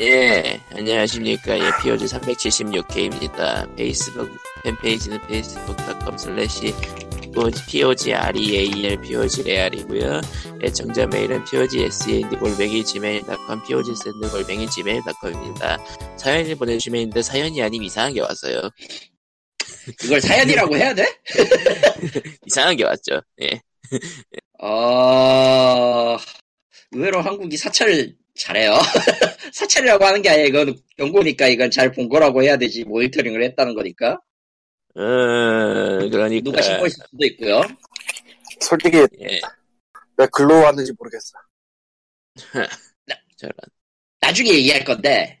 [0.00, 1.58] 예, 안녕하십니까.
[1.58, 3.74] 예, POG 376회입니다.
[3.74, 4.30] 페이스북
[4.62, 6.72] 팬페이지는 facebook.com slash
[7.32, 10.20] POGREAL, POGREAL이고요.
[10.62, 15.78] 애청자 메일은 POGSEND-골뱅이 gmail.com, POGSEND-골뱅이 gmail.com입니다.
[16.16, 18.70] 사연을 보내주시면 있는데 사연이 아님 이상한 게 왔어요.
[20.04, 21.06] 이걸 사연이라고 해야 돼?
[22.46, 23.20] 이상한 게 왔죠.
[23.42, 23.60] 예.
[24.60, 26.16] 어,
[26.92, 28.72] 의외로 한국이 사찰을 잘해요.
[29.52, 32.84] 사찰이라고 하는 게 아니라 이건 경고니까 이건 잘 본 거라고 해야 되지.
[32.84, 34.20] 모니터링을 했다는 거니까.
[34.94, 35.00] 어,
[36.10, 36.40] 그러니까.
[36.42, 37.62] 누가 신고했을 수도 있고요.
[38.60, 39.40] 솔직히 예,
[40.16, 41.32] 왜 글로 왔는지 모르겠어.
[43.36, 43.54] 저런.
[44.20, 45.40] 나중에 얘기할 건데,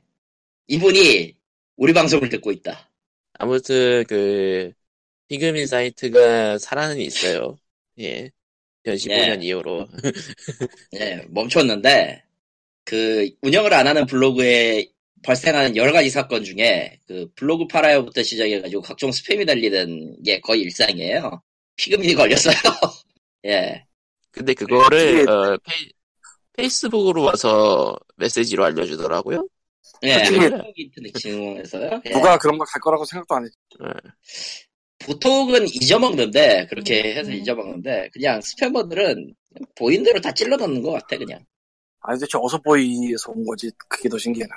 [0.68, 1.36] 이분이
[1.76, 2.88] 우리 방송을 듣고 있다.
[3.34, 4.72] 아무튼, 그,
[5.28, 7.58] 피그민 사이트가 살아는 있어요.
[7.98, 8.30] 예.
[8.86, 9.88] 2015년 이후로.
[10.94, 12.22] 예, 멈췄는데,
[12.88, 14.86] 그, 운영을 안 하는 블로그에
[15.22, 21.42] 발생하는 여러 가지 사건 중에, 그, 블로그 팔아요부터 시작해가지고 각종 스팸이 달리는 게 거의 일상이에요.
[21.76, 22.54] 피그민이 걸렸어요.
[23.44, 23.84] 예.
[24.30, 25.92] 근데 그거를, 솔직히- 어, 페이,
[26.56, 29.46] 페이 스북으로 와서 메시지로 알려주더라고요.
[30.04, 32.00] 예, 한국 인터넷 진흥원에서요.
[32.06, 32.10] 예.
[32.10, 33.56] 누가 그런 걸 갈 거라고 생각도 안 했지.
[35.00, 39.34] 보통은 잊어먹는데, 그렇게 해서 잊어먹는데, 그냥 스팸머들은
[39.74, 41.44] 보인 대로 다 찔러 넣는 것 같아, 그냥.
[42.08, 43.70] 아니 대체 어서 보이에서 온 거지.
[43.86, 44.46] 그게 더 신기해.
[44.46, 44.56] 나.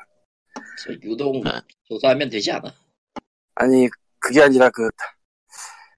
[0.82, 1.62] 저 유동 아.
[1.84, 2.74] 조사하면 되지 않아?
[3.56, 4.88] 아니 그게 아니라 그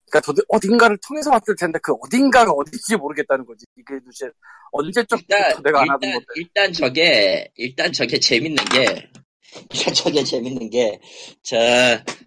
[0.10, 3.66] 그러니까 도대, 어딘가를 통해서 왔을 텐데 그 어딘가가 어딘지 모르겠다는 거지.
[3.78, 4.32] 이게 도대체
[4.72, 6.26] 언제쯤부터 일단, 내가 안 하던 일단, 건데.
[6.36, 9.10] 일단 저게, 일단 저게 재밌는 게,
[9.74, 11.00] 일단 저게 재밌는 게,
[11.44, 11.58] 저,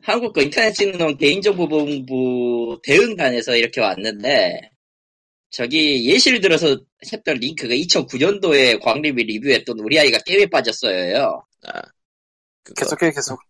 [0.03, 4.71] 한국 그 인터넷진흥원 개인정보본부 대응단에서 이렇게 왔는데,
[5.51, 6.77] 저기 예시를 들어서
[7.13, 11.45] 했던 링크가 2009년도에 광림이 리뷰했던 우리 아이가 게임에 빠졌어요.
[11.67, 11.83] 아.
[12.77, 13.41] 계속해 계속.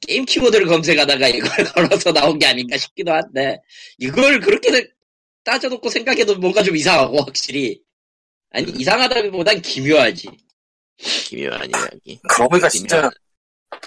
[0.00, 3.58] 게임 키워드를 검색하다가 이걸 걸어서 나온 게 아닌가 싶기도 한데,
[3.98, 4.88] 이걸 그렇게
[5.44, 7.80] 따져놓고 생각해도 뭔가 좀 이상하고, 확실히.
[8.50, 10.28] 아니, 이상하다기보단 기묘하지.
[10.96, 12.18] 기묘한 이야기.
[12.28, 13.10] 그러고 보니까 진짜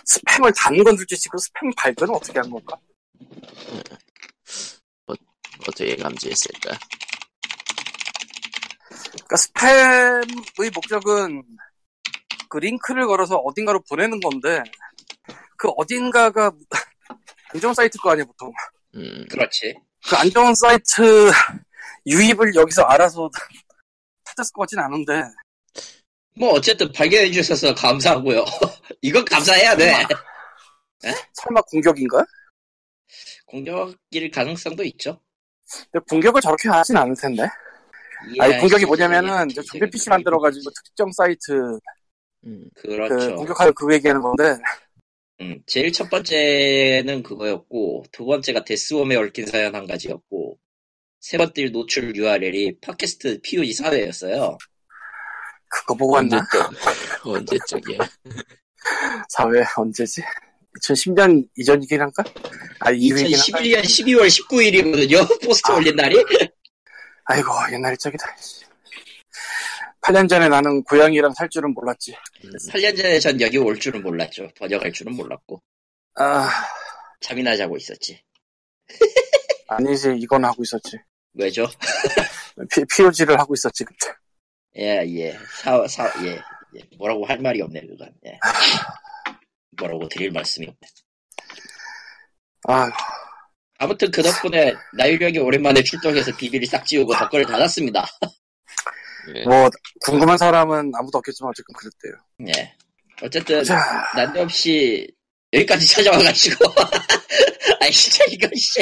[0.05, 2.77] 스팸을 다는 건 둘째 치고 스팸 발견은 어떻게 하는 건가?
[5.61, 6.77] 어떻게 감지했을까?
[9.11, 11.43] 그러니까 스팸의 목적은
[12.49, 14.63] 그 링크를 걸어서 어딘가로 보내는 건데
[15.57, 16.51] 그 어딘가가
[17.53, 18.51] 안전 사이트 거 아니야 보통
[18.95, 19.75] 음, 그렇지.
[20.07, 21.31] 그 안전 사이트
[22.07, 23.29] 유입을 여기서 알아서
[24.25, 25.23] 찾았을 것 같진 않은데
[26.35, 28.45] 뭐 어쨌든 발견해 주셔서 감사하고요.
[29.01, 29.93] 이건 감사해야 돼.
[31.33, 32.25] 설마 공격인가?
[33.45, 35.21] 공격일 가능성도 있죠.
[35.91, 37.47] 근데 공격을 저렇게 하진 않을 텐데
[38.39, 41.79] 아니 공격이 뭐냐면은 저 좀비 PC 만들어가지고 특정 사이트
[42.45, 43.35] 음, 그 그렇죠.
[43.35, 44.57] 공격하는 그 얘기하는 건데
[45.41, 50.57] 음, 제일 첫 번째는 그거였고 두 번째가 데스웜에 얽힌 사연 한 가지였고
[51.21, 54.57] 세 번째 노출 URL이 팟캐스트 POG 사회였어요.
[55.69, 56.39] 그거 보고 왔나?
[57.23, 57.99] 언제적, 언제적이야.
[59.29, 60.23] 사회 언제지?
[60.79, 62.23] 2010년 이전이긴 한가?
[62.79, 63.59] 아 이후이긴 한가?
[63.59, 65.45] 2011년 12월 19일이거든요.
[65.45, 66.15] 포스트 올린 날이.
[67.25, 68.25] 아이고 옛날 적이다
[70.01, 72.15] 8년 전에 나는 고양이랑 살 줄은 몰랐지
[72.71, 74.49] 8년 전에 전 여기 올 줄은 몰랐죠.
[74.57, 75.61] 번역할 줄은 몰랐고
[76.15, 76.49] 아
[77.21, 78.19] 잠이나 자고 있었지.
[79.67, 80.97] 아니지 이건 하고 있었지
[81.33, 81.67] 왜죠?
[82.73, 84.07] 피, POG를 하고 있었지 그때
[84.77, 85.37] 예, 예.
[85.61, 86.39] 사, 사, 예.
[86.75, 86.81] 예.
[86.97, 88.13] 뭐라고 할 말이 없네, 그건.
[88.25, 88.39] 예.
[89.79, 90.87] 뭐라고 드릴 말씀이 없네.
[92.67, 92.91] 아
[93.79, 98.05] 아무튼 그 덕분에 나유령이 오랜만에 출동해서 비비를 싹 지우고 덕거를 닫았습니다.
[99.35, 99.43] 예.
[99.43, 99.69] 뭐
[100.05, 102.13] 궁금한 사람은 아무도 없겠지만 어쨌든 그랬대요
[102.55, 102.75] 예.
[103.21, 103.79] 어쨌든, 자
[104.15, 105.07] 난데없이
[105.53, 106.65] 여기까지 찾아와가지고.
[107.81, 108.79] 아이, 진짜 이거, 씨.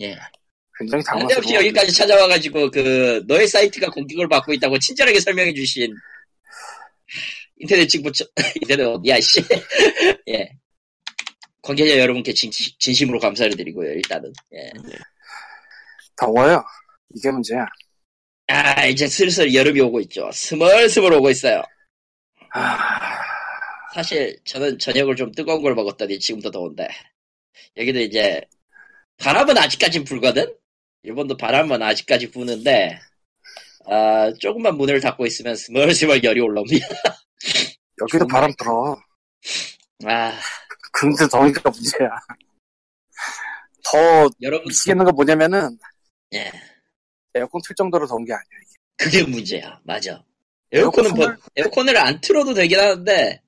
[0.00, 0.16] 예.
[0.78, 5.94] 굉장히 난데없이 당황스러워 여기까지 찾아와가지고, 그, 너의 사이트가 공격을 받고 있다고 친절하게 설명해 주신,
[7.58, 8.10] 인터넷 직부,
[8.60, 9.40] 인터넷, 야, 씨.
[10.28, 10.50] 예.
[11.62, 14.32] 관계자 여러분께 진, 진심으로 감사를 드리고요, 일단은.
[14.54, 14.70] 예.
[16.16, 16.64] 더워요
[17.14, 17.66] 이게 문제야
[18.48, 20.30] 아, 이제 슬슬 여름이 오고 있죠.
[20.32, 21.62] 스멀스멀 오고 있어요.
[22.54, 23.20] 아,
[23.92, 26.86] 사실, 저는 저녁을 좀 뜨거운 걸 먹었더니 지금도 더운데.
[27.76, 28.40] 여기도 이제,
[29.18, 30.54] 바람은 아직까진 불거든?
[31.02, 33.00] 일본도 바람은 아직까지 부는데,
[33.86, 36.86] 아, 조금만 문을 닫고 있으면 스멀스멀 열이 올라옵니다.
[38.00, 38.96] 여기도 바람 불어
[40.04, 40.32] 아,
[40.92, 42.08] 근데 더우니까 문제야
[43.84, 45.78] 더 여러분, 미치겠는 건 뭐냐면은
[46.34, 46.50] 예.
[47.34, 48.44] 에어컨 틀 정도로 더운 게 아니야
[48.98, 49.78] 그게 문제야.
[49.84, 50.24] 맞아.
[50.72, 53.42] 에어컨은 버- 에어컨을- 에어컨을 안 틀어도 되긴 하는데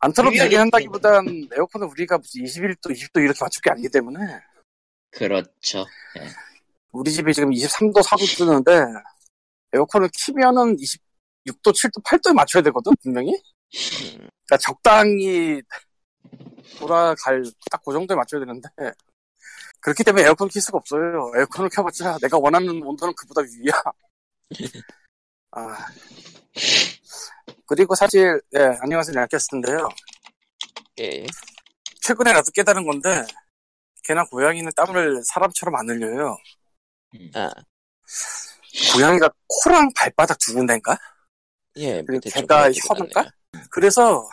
[0.00, 1.24] 안 틀어도 되긴 한다기보단
[1.56, 4.18] 에어컨은 우리가 무슨 21도, 20도 이렇게 맞출 게 아니기 때문에
[5.10, 5.86] 그렇죠.
[6.90, 8.72] 우리 집이 지금 23도, 4도 뜨는데
[9.72, 10.76] 에어컨을 키면은
[11.46, 13.32] 26도, 7도, 8도에 맞춰야 되거든 분명히.
[13.34, 15.60] 음, 그러니까 적당히
[16.78, 18.68] 돌아갈 딱 그 정도에 맞춰야 되는데
[19.80, 21.32] 그렇기 때문에 에어컨을 킬 수가 없어요.
[21.36, 23.72] 에어컨을 켜봤자 내가 원하는 온도는 그보다 위야.
[25.50, 25.86] 아
[27.66, 29.88] 그리고 사실 예 안녕하세요 냥캐스트인데요.
[31.00, 31.26] 예.
[32.00, 33.24] 최근에 나도 깨달은 건데
[34.04, 36.36] 걔나 고양이는 땀을 사람처럼 안 흘려요.
[37.34, 37.50] 아,
[38.94, 39.28] 고양이가
[39.64, 40.96] 코랑 발바닥 두 군데인가?
[41.76, 42.02] 예.
[42.02, 42.62] 그리고 혀인가?
[42.64, 43.30] 하네요.
[43.70, 44.28] 그래서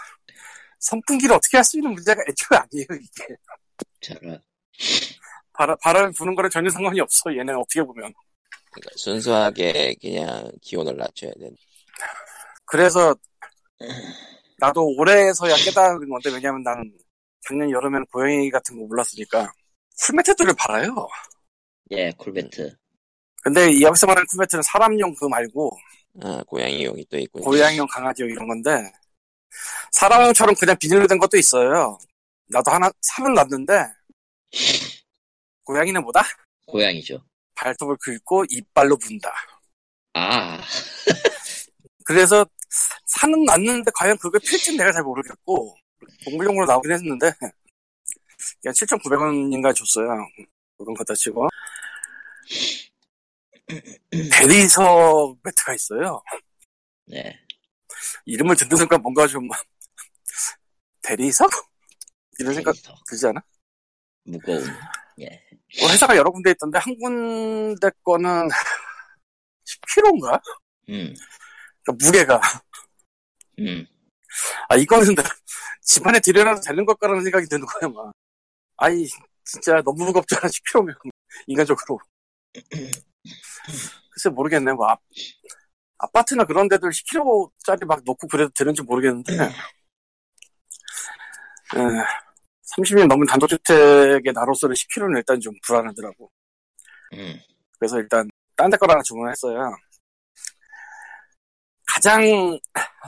[0.80, 3.36] 선풍기를 어떻게 할 수 있는 문제가 애초에 아니에요 이게.
[4.02, 4.42] 저런.
[5.54, 8.14] 바람, 바람 부는 거랑 전혀 상관이 없어 얘는 어떻게 보면.
[8.72, 11.56] 그러니까 순수하게 그냥 기온을 낮춰야 되는.
[12.66, 13.16] 그래서
[14.60, 16.92] 나도 올해서야 깨달은 건데 왜냐면 나는
[17.42, 19.52] 작년 여름에는 고양이 같은 거 몰랐으니까
[20.06, 21.08] 풀매트들을 팔아요.
[21.92, 22.76] 예, 쿨베트.
[23.44, 25.72] 근데 이 여기서 말하는 풀매트는 사람용 그 말고
[26.22, 27.44] 아, 고양이용이 또 있군요.
[27.46, 28.92] 고양이용 강아지용 이런 건데
[29.92, 31.98] 사람용처럼 그냥 비닐로 된 것도 있어요.
[32.48, 33.86] 나도 하나 사면 놨는데
[35.64, 36.22] 고양이는 뭐다?
[36.68, 37.24] 고양이죠.
[37.56, 39.32] 발톱을 긁고 이빨로 문다.
[40.14, 40.60] 아,
[42.06, 42.46] 그래서
[43.06, 45.76] 사는 놨는데 과연 그게 필지는 내가 잘 모르겠고
[46.26, 47.32] 동물용으로 나오긴 했는데
[48.62, 50.08] 그냥 7,900원인가 줬어요.
[50.78, 51.50] 그건 갖다 치고
[54.32, 56.22] 대리석 매트가 있어요.
[57.06, 57.40] 네.
[58.26, 59.48] 이름을 듣는 순간 뭔가 좀
[61.02, 61.50] 대리석?
[62.40, 62.96] 이런 생각 데이터.
[63.08, 63.42] 들지 않아?
[64.24, 64.64] 무거운.
[65.22, 65.44] 예.
[65.80, 68.48] 뭐 회사가 여러 군데 있던데 한 군데 거는
[69.66, 70.42] 10kg인가?
[70.90, 71.14] 음,
[71.84, 72.42] 그러니까 무게가
[73.60, 73.86] 음.
[74.70, 75.16] 아 이거는
[75.84, 78.12] 집안에 들여놔도 되는 것까라는 생각이 드는 거야 막.
[78.78, 79.06] 아이
[79.44, 80.96] 진짜 너무 무겁잖아 10kg면
[81.48, 82.00] 인간적으로.
[84.12, 84.98] 글쎄 모르겠네 뭐 아,
[86.00, 89.34] 아파트나 그런 데들 10kg짜리 막 놓고 그래도 되는지 모르겠는데.
[91.76, 91.78] 에,
[92.78, 96.32] 30년 넘은 단독주택의 나로서는 10kg는 일단 좀 불안하더라고.
[97.14, 97.40] 음.
[97.78, 99.76] 그래서 일단 딴데걸 하나 주문했어요.
[101.88, 102.22] 가장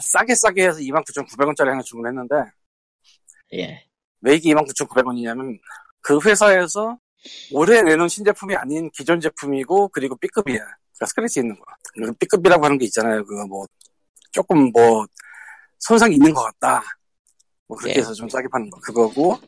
[0.02, 2.36] 싸게 싸게 해서 29,900원짜리 하나 주문했는데
[3.54, 3.86] 예.
[4.22, 5.60] 왜 이게 29,900원이냐면
[6.02, 6.98] 그 회사에서
[7.54, 10.58] 올해 내놓은 신제품이 아닌 기존 제품이고 그리고 B급이야.
[10.58, 11.66] 그러니까 스크래치 있는 거.
[11.96, 13.24] 그 B급이라고 하는 게 있잖아요.
[13.26, 13.66] 그거 뭐
[14.32, 15.06] 조금 뭐
[15.80, 16.84] 손상이 있는 것 같다.
[17.68, 18.00] 뭐 그렇게 예.
[18.00, 19.40] 해서 좀 싸게 파는 거 그거고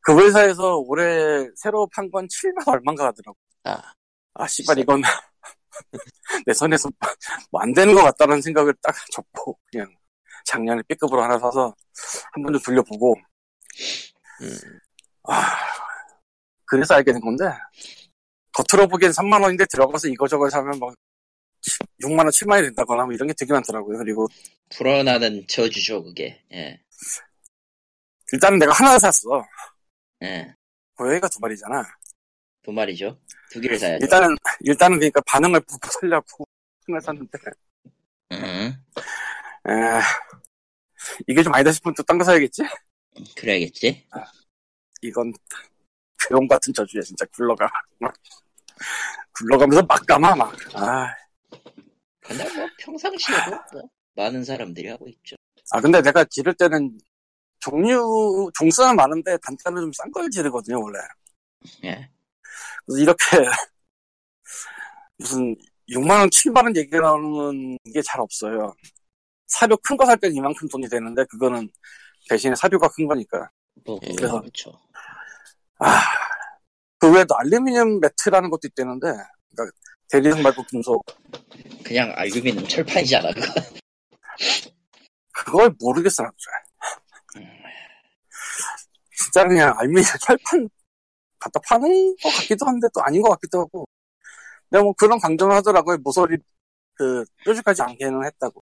[0.00, 3.36] 그 회사에서 올해 새로 판 건 7만 얼마인가 하더라고.
[3.64, 3.82] 아,
[4.34, 5.02] 아 씨발 이건
[6.46, 6.88] 내 손에서
[7.50, 9.88] 뭐 안 되는 것 같다는 생각을 딱 접고 그냥
[10.44, 11.74] 작년에 B급으로 하나 사서
[12.32, 13.16] 한번좀 돌려보고
[14.42, 14.58] 음,
[15.24, 15.42] 아,
[16.66, 17.44] 그래서 알게 된 건데,
[18.52, 20.94] 겉으로 보기엔 3만 원인데 들어가서 이거저거 사면 막,
[22.00, 23.98] 6만 원, 7만원이 된다거나 뭐 이런 게 되게 많더라고요.
[23.98, 24.28] 그리고,
[24.70, 26.42] 불어나는 저주죠, 그게.
[26.52, 26.80] 예.
[28.32, 29.44] 일단은 내가 하나 샀어.
[30.22, 30.54] 예.
[30.96, 31.84] 고양이가 두 마리잖아.
[32.62, 33.18] 두 마리죠.
[33.50, 34.04] 두 개를 사야죠.
[34.04, 36.46] 일단은, 일단은 그러니까 반응을 보고 살려고
[36.86, 37.38] 하나 샀는데,
[38.32, 38.84] 음,
[39.68, 40.00] 에,
[41.28, 42.62] 이게 좀 아니다 싶으면 또 딴 거 사야겠지?
[43.36, 44.06] 그래야겠지.
[45.02, 45.32] 이건,
[46.28, 47.24] 괴용 같은 저주야, 진짜.
[47.26, 47.68] 굴러가.
[48.00, 48.14] 막,
[49.32, 50.52] 굴러가면서 막 감아, 막.
[50.74, 51.14] 아,
[52.20, 53.82] 근데 뭐 평상시에도 뭐
[54.14, 55.36] 많은 사람들이 하고 있죠.
[55.72, 56.98] 아, 근데 내가 지를 때는
[57.60, 60.98] 종류, 종수는 많은데 단가는 좀 싼 걸 지르거든요, 원래.
[61.84, 62.10] 예.
[62.84, 63.16] 그래서 이렇게
[65.18, 65.56] 무슨
[65.88, 68.74] 6만 원, 7만 원 얘기가 나오는 게 잘 없어요.
[69.46, 71.68] 사료 큰 거 살 때는 이만큼 돈이 되는데 그거는
[72.28, 73.48] 대신에 사료가 큰 거니까.
[73.84, 74.14] 뭐 예.
[74.16, 74.72] 그래서 그렇죠.
[75.78, 76.00] 아,
[76.98, 79.06] 그 외에도 알루미늄 매트라는 것도 있다는데,
[79.54, 79.76] 그러니까
[80.10, 81.04] 대리석 말고 금속.
[81.84, 83.32] 그냥 알루미늄 철판이잖아.
[83.32, 83.60] 그거.
[85.32, 87.44] 그걸 모르겠어, 나도 잘.
[89.16, 90.68] 진짜 그냥 알루미늄 철판
[91.38, 93.86] 갖다 파는 것 같기도 한데 또 아닌 것 같기도 하고.
[94.68, 95.98] 근데 뭐 그런 강조를 하더라고요.
[95.98, 96.38] 모서리,
[96.94, 98.62] 그, 뾰족하지 않게는 했다고.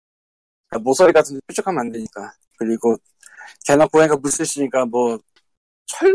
[0.69, 2.33] 그러니까 모서리 같은 데 뾰족하면 안 되니까.
[2.57, 2.97] 그리고,
[3.66, 5.19] 걔나 고양이가 물 쓰시니까 뭐,
[5.87, 6.12] 철?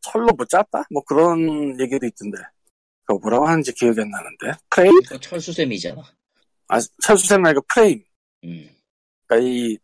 [0.00, 0.84] 철로 뭐 짰다?
[0.90, 2.38] 뭐 그런 얘기도 있던데.
[3.04, 4.52] 그거 뭐라고 하는지 기억이 안 나는데.
[4.70, 4.94] 프레임?
[5.02, 6.02] 그거 철수셈이잖아.
[6.68, 8.04] 아, 철수샘 말고 프레임.
[8.44, 8.70] 음.
[9.26, 9.78] 그러니까 이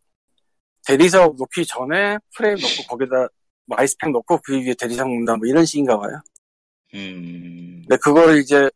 [0.85, 3.27] 대리석 놓기 전에 프레임 놓고 거기다
[3.65, 6.21] 뭐 아이스팩 놓고 그 위에 대리석 놓는다 뭐 이런 식인가 봐요.
[6.93, 7.83] 음.
[7.87, 8.69] 근데 그걸 이제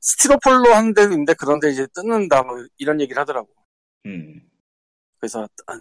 [0.00, 3.48] 스티로폴로 하는 데도 있는데 그런데 이제 뜯는다 뭐 이런 얘기를 하더라고.
[4.06, 4.50] 음.
[5.18, 5.78] 그래서 아,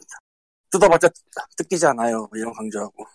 [0.72, 1.10] 뜯어봤자
[1.58, 2.28] 뜯기지 않아요.
[2.28, 3.06] 뭐 이런 강조하고.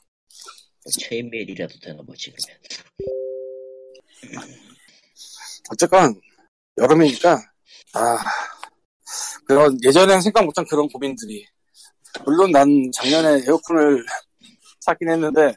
[0.90, 2.60] 체인메일이라도 되나 보지 그러면.
[5.70, 6.20] 어쨌건
[6.78, 7.38] 여름이니까
[7.94, 8.18] 아
[9.46, 11.46] 그런 예전엔 생각 못한 그런 고민들이
[12.24, 14.04] 물론 난 작년에 에어컨을
[14.80, 15.54] 사긴 했는데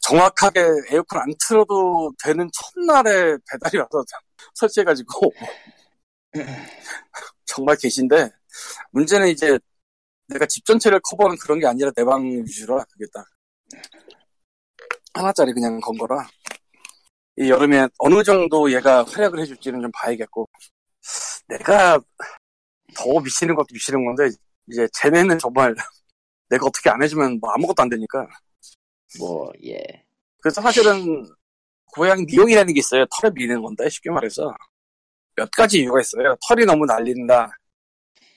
[0.00, 0.60] 정확하게
[0.90, 4.04] 에어컨 안 틀어도 되는 첫날에 배달이 와서
[4.54, 5.32] 설치해가지고
[7.44, 8.30] 정말 계신데
[8.92, 9.58] 문제는 이제
[10.28, 13.24] 내가 집 전체를 커버하는 그런 게 아니라 내 방 위주라 그게 딱.
[15.14, 16.26] 하나짜리 그냥 건 거라.
[17.36, 20.48] 이 여름에 어느 정도 얘가 활약을 해줄지는 좀 봐야겠고.
[21.48, 21.98] 내가
[22.94, 24.28] 더 미치는 것도 미치는 건데
[24.70, 25.74] 이제 쟤네는 정말
[26.50, 28.26] 내가 어떻게 안 해주면 뭐 아무것도 안 되니까.
[29.18, 29.78] 뭐 예.
[30.40, 31.24] 그래서 사실은
[31.94, 33.04] 고양이 미용이라는 게 있어요.
[33.06, 34.54] 털을 미는 건데 쉽게 말해서.
[35.36, 36.36] 몇 가지 이유가 있어요.
[36.48, 37.50] 털이 너무 날린다.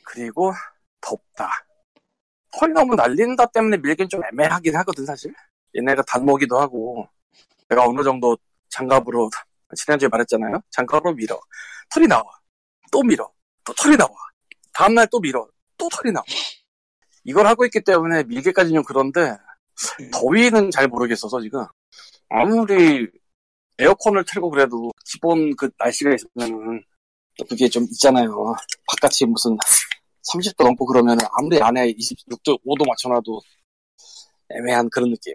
[0.06, 0.54] 그리고
[1.02, 1.50] 덥다
[2.52, 5.34] 털이 너무 날린다 때문에 밀긴 좀 애매하긴 하거든 사실.
[5.76, 7.08] 얘네가 단모기도 하고.
[7.70, 8.38] 내가 어느 정도
[8.70, 9.30] 장갑으로
[9.76, 10.62] 지난주에 말했잖아요.
[10.70, 11.40] 장갑으로 밀어.
[11.94, 12.24] 털이 나와.
[12.92, 13.32] 또 밀어.
[13.64, 14.12] 또 털이 나와.
[14.74, 15.48] 다음날 또 밀어.
[15.78, 16.24] 또 털이 나와.
[17.24, 19.38] 이걸 하고 있기 때문에 밀기까지는 좀 그런데
[20.12, 21.66] 더위는 잘 모르겠어서 지금.
[22.30, 23.08] 아무리
[23.80, 26.84] 에어컨을 틀고 그래도 기본 그 날씨가 있으면은
[27.38, 28.56] 또 그게 좀 있잖아요.
[28.88, 29.58] 바깥이 무슨
[30.30, 33.42] 30도 넘고 그러면 아무리 안에 26도 5도 맞춰놔도
[34.50, 35.34] 애매한 그런 느낌.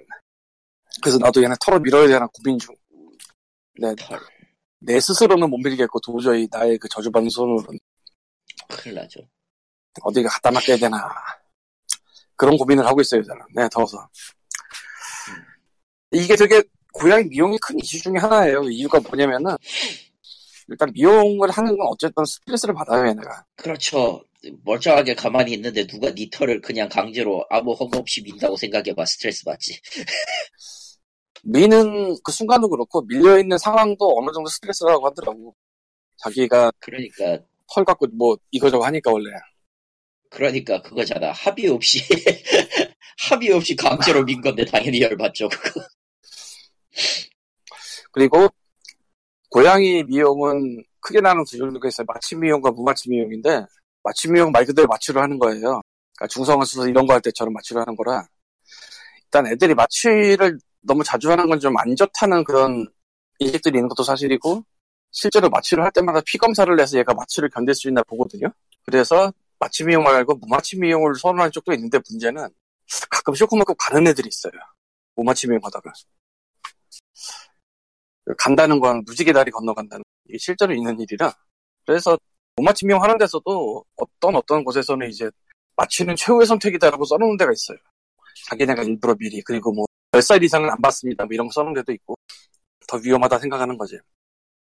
[1.03, 2.75] 그래서 나도 얘네 털어 밀어야 되나 고민 중.
[3.79, 4.19] 네, 털.
[4.79, 7.79] 내 스스로는 못 밀겠고 도저히 나의 그 저주방송으로는.
[8.69, 9.21] 큰일 나죠.
[10.03, 11.09] 어디가 갖다 맡겨야 되나.
[12.37, 13.43] 그런 고민을 하고 있어요 저는.
[13.55, 14.09] 네 더워서.
[16.13, 16.63] 이게 되게
[16.93, 18.63] 고양이 미용이 큰 이슈 중에 하나예요.
[18.65, 19.57] 이유가 뭐냐면은
[20.69, 23.45] 일단 미용을 하는 건 어쨌든 스트레스를 받아요 얘네가.
[23.57, 24.23] 그렇죠.
[24.65, 29.81] 멀쩡하게 가만히 있는데 누가 니 털을 그냥 강제로 아무 허가 없이 민다고 생각해봐 스트레스 받지.
[31.45, 35.55] 미는 그 순간도 그렇고 밀려 있는 상황도 어느 정도 스트레스라고 하더라고
[36.19, 37.39] 자기가 그러니까
[37.73, 39.31] 털 갖고 뭐 이거저거 하니까 원래
[40.31, 41.33] 그러니까 그거잖아.
[41.33, 42.01] 합의 없이
[43.31, 45.49] 합의 없이 강제로 민 건데 당연히 열받죠.
[45.49, 45.81] 그거.
[48.13, 48.49] 그리고
[49.51, 52.05] 고양이 미용은 크게 나눈 두 종류가 있어요.
[52.07, 53.65] 마취 미용과 무마취 미용인데
[54.33, 55.81] 미용 말 그대로 마취로 하는 거예요.
[56.17, 58.27] 그러니까 중성화 수술 이런 거 할 때처럼 마취로 하는 거라
[59.25, 62.87] 일단 애들이 마취를 너무 자주 하는 건 좀 안 좋다는 그런
[63.39, 64.65] 인식들이 있는 것도 사실이고
[65.11, 68.49] 실제로 마취를 할 때마다 피 검사를 해서 얘가 마취를 견딜 수 있나 보거든요.
[68.85, 72.49] 그래서 마취 미용 말고 무마취 미용을 선호하는 쪽도 있는데 문제는
[73.11, 74.53] 가끔 쇼크먹고 가는 애들이 있어요.
[75.17, 75.93] 무마취 미용 하다가
[78.39, 81.33] 간다는 건 무지개 다리 건너간다는 이게 실제로 있는 일이라
[81.87, 82.19] 그래서
[82.85, 85.31] 미용 하는 데서도 어떤 어떤 곳에서는 이제
[85.77, 87.79] 마취는 최후의 선택이다라고 써놓은 데가 있어요.
[88.49, 89.73] 자기네가 일부러 미리 그리고
[90.13, 92.15] 뭐몇살 이상은 안 받습니다 뭐 이런 거 써놓은 데도 있고
[92.89, 93.99] 더 위험하다 생각하는 거지.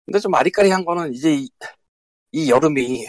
[0.07, 1.49] 근데 좀 아리까리한 거는 이제 이,
[2.33, 3.07] 이 여름이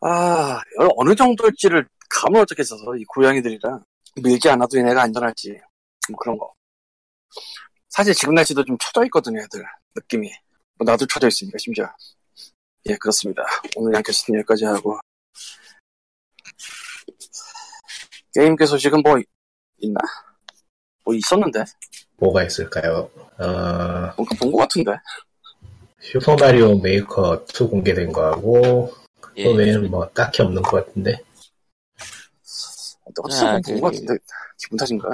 [0.00, 0.60] 아
[0.96, 3.82] 어느 정도일지를 감을 어떻게 써서 이 고양이들이랑
[4.22, 5.58] 밀지 않아도 얘네가 안전할지
[6.08, 6.52] 뭐 그런 거.
[7.88, 9.64] 사실 지금 날씨도 좀 처져 있거든요, 애들.
[9.94, 10.30] 느낌이.
[10.76, 11.86] 뭐 나도 처져 있으니까, 심지어.
[12.88, 13.42] 예, 그렇습니다.
[13.76, 14.98] 오늘 양캐스트는 여기까지 하고.
[18.34, 19.16] 게임계 소식은 뭐,
[19.78, 20.00] 있나?
[21.04, 21.64] 뭐 있었는데?
[22.16, 23.10] 뭐가 있을까요?
[23.38, 24.92] 어, 뭔가 본 것 같은데?
[26.00, 28.92] 슈퍼마리오 메이커 2 공개된 거하고
[29.36, 29.44] 예.
[29.44, 31.18] 그 외에는 뭐 딱히 없는 것 같은데
[33.18, 34.24] 어디서 아, 본것 그- 같은데?
[34.58, 35.08] 기분 탓인가?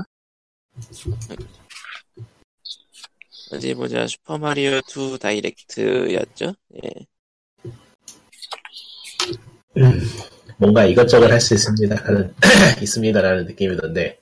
[3.52, 6.54] 어디 보자 슈퍼마리오 2 다이렉트였죠?
[6.84, 6.90] 예.
[10.58, 12.34] 뭔가 이것저것 할 수 있습니다 하는
[12.82, 14.18] 있습니다라는 느낌이던데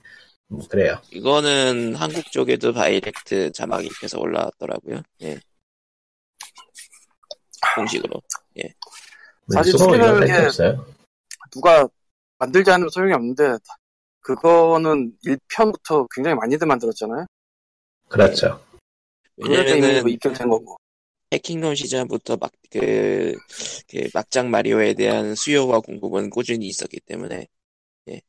[0.49, 5.03] 뭐 그래요 이거는 한국 쪽에도 다이렉트 자막 입혀서 올라왔더라고요.
[5.23, 5.39] 예.
[7.75, 8.21] 공식으로.
[9.53, 10.87] 사실 수로 이런 수리라는 게 게- 없어요
[11.53, 11.89] 누가
[12.39, 13.57] 만들지 않으면 소용이 없는데,
[14.21, 17.27] 그거는 1편부터 굉장히 많이들 만들었잖아요?
[18.09, 18.63] 그렇죠
[19.37, 20.77] 왜냐면은 뭐 입점된 거고.
[21.33, 23.35] 해킹론 시절부터 막, 그,
[23.89, 27.47] 그 막장 마리오에 대한 수요와 공급은 꾸준히 있었기 때문에.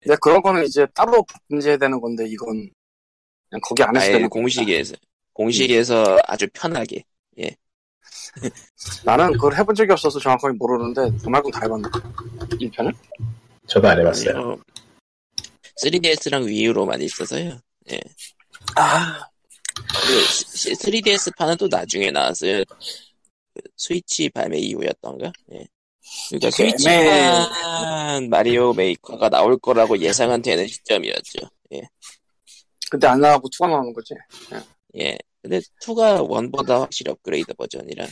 [0.00, 2.70] 근데 그런 거는 이제 따로 문제해야 되는 건데, 이건
[3.48, 4.28] 그냥 거기 안에서 아예 되는.
[4.28, 4.94] 공식에서,
[5.32, 7.04] 공식에서 아주 편하게.
[9.04, 11.98] 나는 그걸 해본 적이 없어서 정확하게 모르는데, 그 말고는 다 해봤는데.
[12.58, 12.94] 1편을?
[13.66, 14.56] 저도 안 해봤어요 어,
[15.82, 17.58] 3DS랑 위유로만 있어서요.
[18.76, 19.35] 아, 그
[19.76, 22.64] 3DS 판은 또 나중에 나왔어요.
[22.64, 25.32] 그 스위치 발매 이후였던가?
[25.52, 25.66] 예.
[26.28, 31.40] 그러니까 되게 스위치판 마리오 메이커가 나올 거라고 예상은 되는 시점이었죠.
[31.74, 31.82] 예.
[32.90, 34.14] 근데 안 나가고 투가 나오는 거지.
[34.98, 35.18] 예.
[35.42, 38.06] 근데 2가 1보다 확실히 업그레이드 버전이라.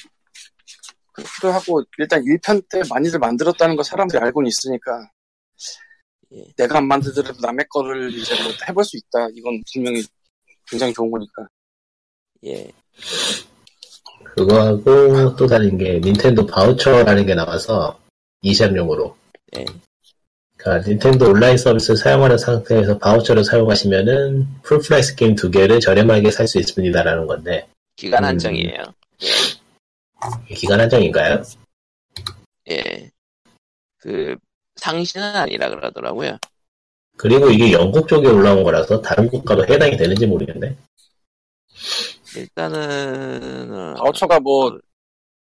[1.12, 5.10] 그기도 하고 일단 1편 때 많이들 만들었다는 거 사람들이 알고는 있으니까
[6.32, 6.44] 예.
[6.56, 9.28] 내가 안 만들더라도 남의 거를 이제 뭐 해볼 수 있다.
[9.34, 10.02] 이건 분명히
[10.70, 11.46] 굉장히 좋은 거니까.
[12.44, 12.70] 예.
[14.36, 17.98] 그거하고 또 다른 게 닌텐도 바우처라는 게 나와서
[18.42, 19.16] 이샵용으로.
[19.56, 19.64] 예.
[20.56, 26.48] 그러니까 닌텐도 온라인 서비스 사용하는 상태에서 바우처를 사용하시면은 full price 게임 두 개를 저렴하게 살
[26.48, 28.28] 수 있습니다라는 건데 기간 음.
[28.28, 28.82] 한정이에요.
[30.46, 31.42] 이게 기간 한정인가요?
[32.70, 33.10] 예.
[33.98, 34.36] 그,
[34.76, 36.38] 상시는 아니라 그러더라고요.
[37.16, 40.76] 그리고 이게 영국 쪽에 올라온 거라서 다른 국가도 해당이 되는지 모르겠네.
[42.36, 44.78] 일단은, 어, 바우처가 뭐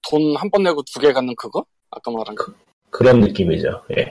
[0.04, 1.64] 돈 한 번 내고 두 개 갖는 그거?
[1.90, 2.52] 아까 말한 거.
[2.90, 3.84] 그런 느낌이죠.
[3.96, 4.04] 예.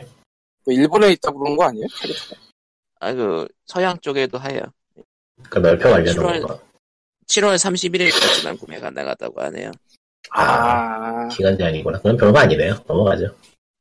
[0.63, 1.85] 뭐 일본에 있다고 그런 거 아니에요?
[3.01, 4.61] 아, 그, 서양 쪽에도 하여.
[5.43, 6.59] 그러니까 넓혀 가려는 칠월- 거.
[7.27, 9.71] 7월 31일까지만 구매 가능하다고 하네요.
[10.31, 11.97] 아, 기간 제한이구나.
[11.97, 12.75] 그건 별거 아니네요.
[12.87, 13.35] 넘어가죠.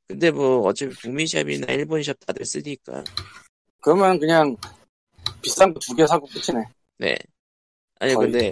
[0.08, 3.04] 근데 뭐, 어차피 북미샵이나 일본샵 다들 쓰니까.
[3.82, 4.56] 그러면 그냥
[5.42, 6.64] 비싼 거 두 개 사고 끝이네.
[6.98, 7.16] 네.
[8.00, 8.30] 아니, 거의.
[8.30, 8.50] 근데,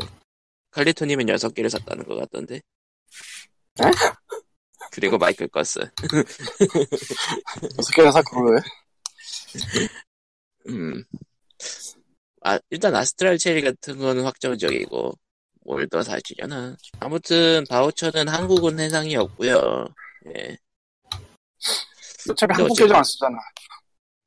[0.70, 2.56] 칼리토님은 6개를 샀다는 것 같던데.
[2.56, 2.61] 에?
[4.92, 5.78] 그리고 마이클 거스.
[7.78, 8.61] 여섯 개나 사고 왜?
[10.68, 11.04] 음.
[12.42, 15.12] 아, 일단 아스트랄 체리 같은 거는 확정적이고,
[15.64, 16.76] 뭘 더 사주려나.
[17.00, 19.87] 아무튼, 바우처는 한국은 해상이었고요
[20.37, 20.56] 예.
[22.30, 23.38] 어차피 한국 계정 안 쓰잖아.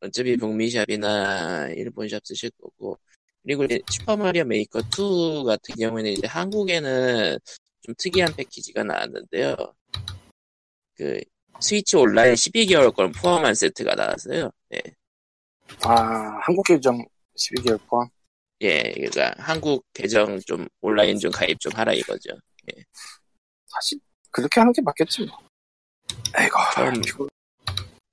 [0.02, 2.98] 어차피 북미샵이나 일본샵 쓰실 거고.
[3.44, 7.38] 그리고 이제 슈퍼마리오 메이커 2 같은 경우에는 이제 한국에는
[7.82, 9.56] 좀 특이한 패키지가 나왔는데요.
[10.96, 11.20] 그,
[11.60, 14.52] 스위치 온라인 12개월 걸 포함한 세트가 나왔어요.
[14.74, 14.82] 예.
[15.84, 17.04] 아, 한국 계정
[17.38, 18.08] 12개월 포함.
[18.62, 22.30] 예, 그러니까 한국 계정 좀 온라인 좀 가입 좀 하라 이거죠.
[23.66, 24.00] 사실
[24.30, 25.40] 그렇게 하는 게 맞겠지 뭐.
[26.46, 27.28] 이거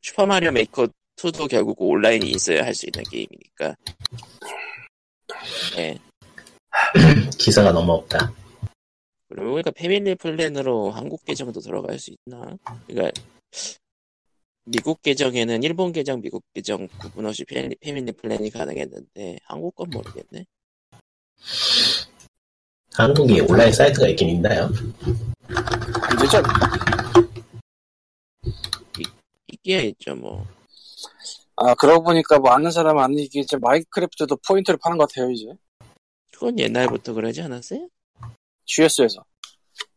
[0.00, 3.74] 슈퍼마리오 메이커 2도 결국 온라인이 있어야 할 수 있는 게임이니까.
[5.78, 5.98] 예.
[7.38, 8.32] 기사가 너무 없다.
[9.28, 12.56] 그리고 그러니까 패밀리 플랜으로 한국 계정도 들어갈 수 있나?
[12.86, 13.20] 그러니까
[14.64, 20.44] 미국 계정에는 일본 계정, 미국 계정 구분 없이 패밀리, 패밀리 플랜이 가능했는데 한국 건 모르겠네.
[22.94, 24.70] 한국에 온라인 사이트가 있긴 있나요?
[26.02, 26.42] 안 되죠?
[29.52, 30.46] 있기야 있죠 뭐.
[31.60, 35.46] 아, 그러고 보니까 뭐 아는 사람 아는 이게 이제 마인크래프트도 포인트를 파는 것 같아요, 이제.
[36.32, 37.88] 그건 옛날부터 그러지 않았어요?
[38.64, 39.24] GS에서.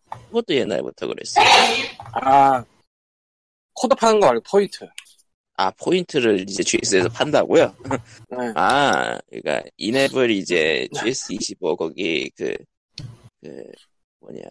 [0.09, 1.39] 그것도 옛날부터 그랬어.
[2.13, 2.65] 아,
[3.73, 4.87] 코드 파는 거 말고 포인트.
[5.55, 7.75] 아 포인트를 이제 GS에서 판다고요?
[8.31, 8.53] 네.
[8.55, 12.55] 아, 그러니까 in-app을 이제 GS25 거기 그,
[13.41, 13.63] 그
[14.21, 14.41] 뭐냐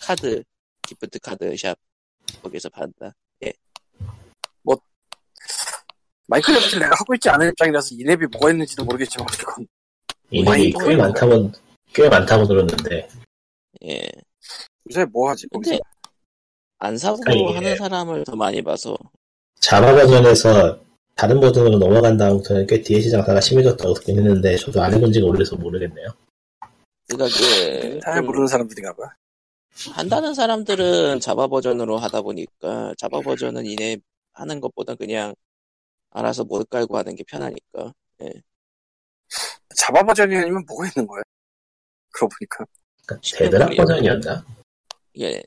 [0.00, 0.44] 카드
[0.82, 1.76] 기프트 카드 샵
[2.42, 3.14] 거기서 판다.
[6.28, 9.66] 마인크래프트를 내가 하고 있지 않은 입장이라서 이 랩이 뭐가 있는지도 모르겠지만, 그건.
[10.44, 11.50] 많이 꽤 많다고
[11.94, 13.08] 꽤 많다고 들었는데
[13.86, 14.02] 예.
[14.90, 15.48] 요새 뭐 하지?
[15.48, 15.70] 거기서?
[15.70, 15.82] 근데
[16.78, 17.54] 안 사고 아니, 예.
[17.54, 18.94] 하는 사람을 더 많이 봐서
[19.60, 20.80] 자바 버전에서
[21.14, 25.56] 다른 버전으로 넘어간 다음부터는 꽤 DLC 장사가 심해졌다고 듣긴 했는데 저도 안 해본 지가 오래서
[25.56, 26.08] 모르겠네요.
[27.08, 29.14] 그러니까 그잘좀 모르는 사람들인가 봐.
[29.92, 34.00] 한다는 사람들은 자바 버전으로 하다 보니까 자바 버전은 in-app
[34.34, 35.34] 하는 것보다 그냥
[36.10, 37.92] 알아서 mod 깔고 하는 게 편하니까.
[39.76, 41.22] 자바 버전이 아니면 뭐가 있는 거야?
[42.10, 42.64] 그러고 보니까.
[43.06, 44.44] 그러니까 Bedrock 버전이었나?
[45.12, 45.42] 이게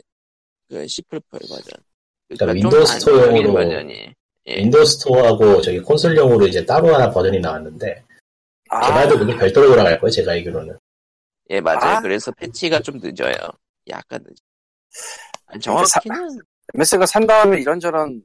[0.70, 1.84] 그 시플펄 버전.
[2.30, 4.14] 그러니까 좀 윈도우 스토어로- 버전이.
[4.48, 4.56] 예.
[4.56, 8.04] 윈도우 스토어하고 저기 콘솔용으로 이제 따로 하나 버전이 나왔는데
[8.70, 10.78] 아, 개발도 그게 별도로 돌아갈 거예요 제가 알기로는.
[11.50, 11.98] 예, 맞아요.
[11.98, 12.02] 아.
[12.02, 13.36] 그래서 패치가 좀 늦어요.
[13.90, 14.36] 약간 늦어.
[15.48, 16.40] 아니, 사- 정확히는
[16.76, 18.24] MS가 산 다음에 이런저런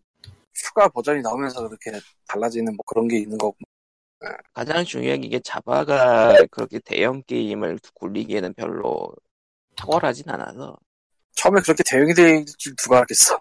[0.64, 1.92] 추가 버전이 나오면서 그렇게
[2.28, 3.56] 달라지는 뭐 그런 게 있는 거고.
[4.54, 9.12] 가장 중요한 게 자바가 그렇게 대형 게임을 굴리기에는 별로
[9.76, 10.76] 탁월하진 않아서.
[11.32, 13.38] 처음에 그렇게 대형이 될줄 누가 알겠어.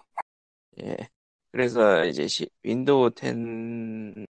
[0.82, 0.96] 예.
[1.50, 4.26] 그래서 이제 시- 윈도우 10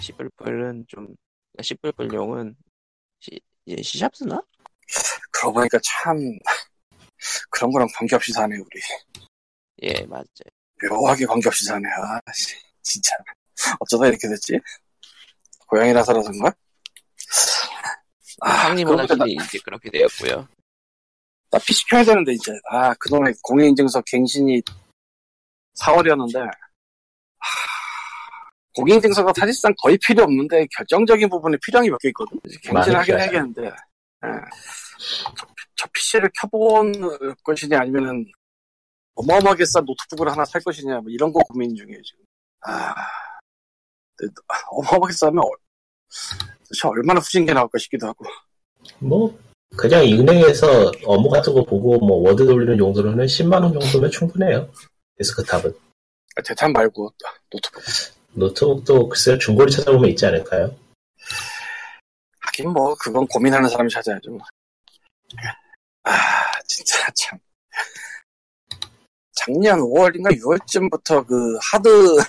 [0.00, 1.14] 시플펄은 좀
[1.60, 2.56] 시플펄용은
[3.20, 4.42] 시, 이제 C샵 쓰나?
[5.30, 6.16] 그러고 보니까 참
[7.50, 8.80] 그런 거랑 관계없이 사네 우리.
[9.82, 10.24] 예, 맞아요.
[10.88, 11.88] 묘하게 관계없이 사네.
[11.88, 13.16] 아, 씨, 진짜.
[13.80, 14.58] 어쩌다 이렇게 됐지?
[15.68, 16.52] 고양이라서라서인가?
[18.40, 20.48] 아, 형님 그러고 나, 이제 그렇게 되었고요.
[21.50, 22.52] 나 PC 켜야 되는데, 이제.
[22.70, 24.62] 아, 그동안에 공인인증서 갱신이
[25.78, 26.50] 4월이었는데,
[28.74, 32.38] 공인인증서가 사실상 거의 필요 없는데, 결정적인 부분에 필요한 게 몇 개 있거든.
[32.62, 33.22] 갱신을 많이 하긴 필요하죠.
[33.22, 34.30] 해야겠는데, 예.
[35.36, 36.92] 저, 저 PC를 켜볼
[37.44, 38.24] 것이냐, 아니면은,
[39.14, 42.24] 어마어마하게 싼 노트북을 하나 살 것이냐, 뭐 이런 거 고민 중이에요, 지금.
[42.62, 42.94] 아,
[44.16, 44.32] 근데
[44.70, 45.58] 어마어마하게 싸면, 얼-
[46.60, 48.24] 도대체 얼마나 후진 게 나올까 싶기도 하고.
[48.98, 49.38] 뭐
[49.76, 54.70] 그냥 은행에서 업무 같은 거 보고 뭐 워드 돌리는 용도로는 10만 원 정도면 충분해요.
[55.18, 55.72] 데스크탑은.
[56.36, 57.12] 아, 대탄 말고,
[57.50, 57.82] 노트북.
[58.34, 60.74] 노트북도 글쎄요 중고를 찾아보면 있지 않을까요?
[62.40, 64.30] 하긴 뭐 그건 고민하는 사람이 찾아야죠.
[64.30, 64.40] 뭐.
[66.04, 66.12] 아
[66.66, 67.38] 진짜 참
[69.46, 72.24] 작년 5월인가 6월쯤부터 그 하드가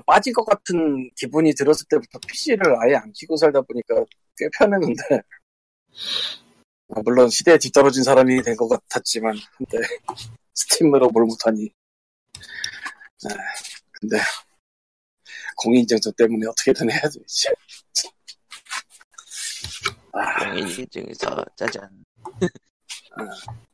[0.06, 3.94] 빠질 것 같은 기분이 들었을 때부터 PC를 아예 안 키고 살다 보니까
[4.36, 5.02] 꽤 편했는데
[6.90, 9.78] 아, 물론 시대에 뒤떨어진 사람이 된 것 같았지만 근데
[10.54, 11.70] 스팀으로 뭘 못하니
[13.24, 13.34] 아,
[13.92, 14.18] 근데
[15.56, 17.48] 공인인증서 때문에 어떻게든 해야 돼 이제
[20.12, 22.04] 아 공인인증서 짜잔.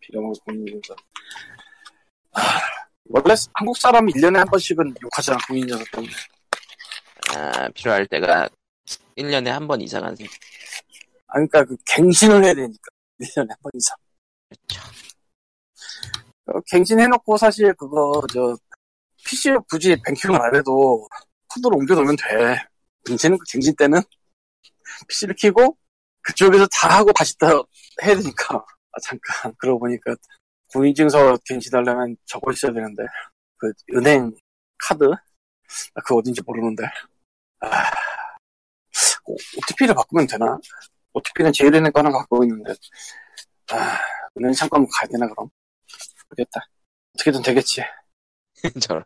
[0.01, 0.97] 비령을 공인인증서.
[2.35, 2.61] 아,
[3.07, 6.13] 원래 한국 사람이 1년에 한 번씩은 욕하잖아, 공인인증서 때문에.
[7.37, 8.49] 아, 필요할 때가
[9.17, 10.27] 1년에 한 번 이상은 생
[11.29, 12.83] 아, 그러니까 그 갱신을 해야 되니까.
[13.21, 13.97] 1년에 한 번 이상.
[14.49, 14.83] 그렇죠.
[16.47, 18.57] 어, 갱신해놓고 사실 그거, 저,
[19.25, 21.09] PC를 굳이 뱅킹을 안 해도
[21.49, 22.63] 코드로 옮겨놓으면 돼.
[23.05, 24.01] 그 갱신 때는
[25.09, 25.77] PC를 키고
[26.23, 27.67] 그쪽에서 다 하고 다시 또
[28.03, 28.57] 해야 되니까.
[28.57, 29.55] 아, 잠깐.
[29.59, 30.15] 그러고 보니까
[30.75, 33.05] 공인증서 갱신하려면 저거 있어야 되는데.
[33.57, 34.33] 그 은행
[34.79, 35.05] 카드?
[35.05, 36.85] 아, 그거 어딘지 모르는데.
[37.61, 37.69] 아,
[39.57, 40.59] OTP를 바꾸면 되나?
[41.13, 42.73] OTP는 제일은행 거 하나 갖고 있는데.
[43.73, 43.99] 아,
[44.39, 45.49] 은행 잠깐 가야 되나 그럼?
[46.31, 46.61] 모르겠다.
[47.15, 47.83] 어떻게든 되겠지.
[48.81, 49.05] 저런.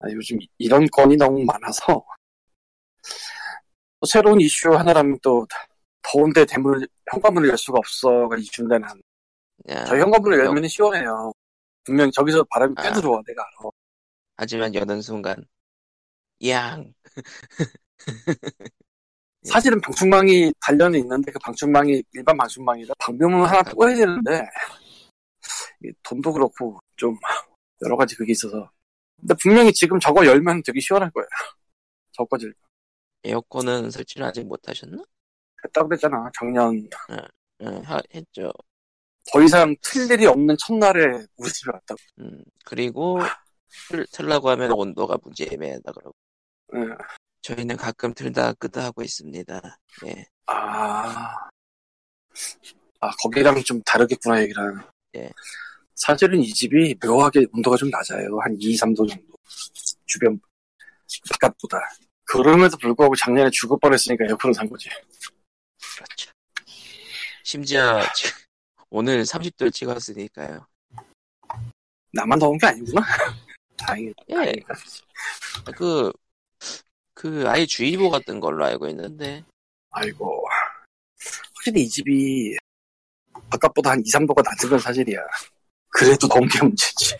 [0.00, 2.04] 아, 요즘 이- 이런 건이 너무 많아서
[4.00, 5.46] 또 새로운 이슈 하나라면 또
[6.02, 8.94] 더운데 대물 현관문을 열 수가 없어가 이슈인데 난 야,
[9.86, 11.32] 저희 현관문을 영- 열면 시원해요.
[11.84, 12.92] 분명 저기서 바람이 꽤 아.
[12.92, 13.70] 들어와 내가 알아.
[14.36, 15.44] 하지만 여는 순간
[16.46, 16.92] 양
[19.42, 24.46] 사실은 방충망이 단련이 있는데 그 방충망이 일반 방충망이라 방범을 하나 또 해야 되는데
[25.84, 27.16] 이 돈도 그렇고 좀
[27.82, 28.70] 여러 가지 그게 있어서
[29.20, 31.26] 근데 분명히 지금 저거 열면 되게 시원할 거예요.
[32.12, 32.52] 저거지
[33.24, 35.02] 에어컨은 설치를 아직 못 하셨나?
[35.64, 36.88] 했다고 그랬잖아 작년
[37.62, 38.52] 응, 하- 했죠.
[39.32, 41.98] 더 이상 틀 일이 없는 첫날에 우리 집에 왔다고.
[42.20, 43.18] 음, 그리고
[43.88, 46.14] 틀, 틀라고 하면 온도가 문제 애매하다 그러고
[46.74, 46.80] 예.
[47.42, 49.78] 저희는 가끔 틀다 끄다 하고 있습니다.
[50.06, 50.24] 예.
[50.46, 51.34] 아,
[53.00, 54.88] 아 거기랑 좀 다르겠구나 얘기랑.
[55.16, 55.30] 예.
[55.94, 58.38] 사실은 이 집이 묘하게 온도가 좀 낮아요.
[58.40, 59.34] 한 2, 3도 정도.
[60.06, 60.38] 주변
[61.30, 61.78] 바깥보다.
[62.24, 64.88] 그럼에도 불구하고 작년에 죽을 뻔했으니까 에어컨을 산 거지.
[65.96, 66.30] 그렇죠.
[67.44, 68.26] 심지어 지-
[68.90, 70.66] 오늘 30도를 찍었으니까요.
[72.12, 73.02] 나만 더운 게 아니구나.
[73.76, 74.22] 다행이다.
[74.30, 74.52] 예.
[75.76, 76.12] 그,
[77.14, 79.44] 그 아예 주의보가 뜬 걸로 알고 있는데
[79.90, 80.44] 아이고.
[81.54, 82.56] 확실히 이 집이
[83.50, 85.18] 바깥보다 한 2, 3도가 낮은 건 사실이야.
[85.88, 87.16] 그래도 더운 게 문제지.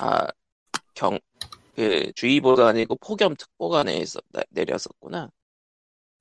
[0.00, 0.26] 아,
[0.94, 1.18] 경,
[1.74, 5.30] 그 주의보가 아니고 폭염특보가 내 있었, 내렸었구나.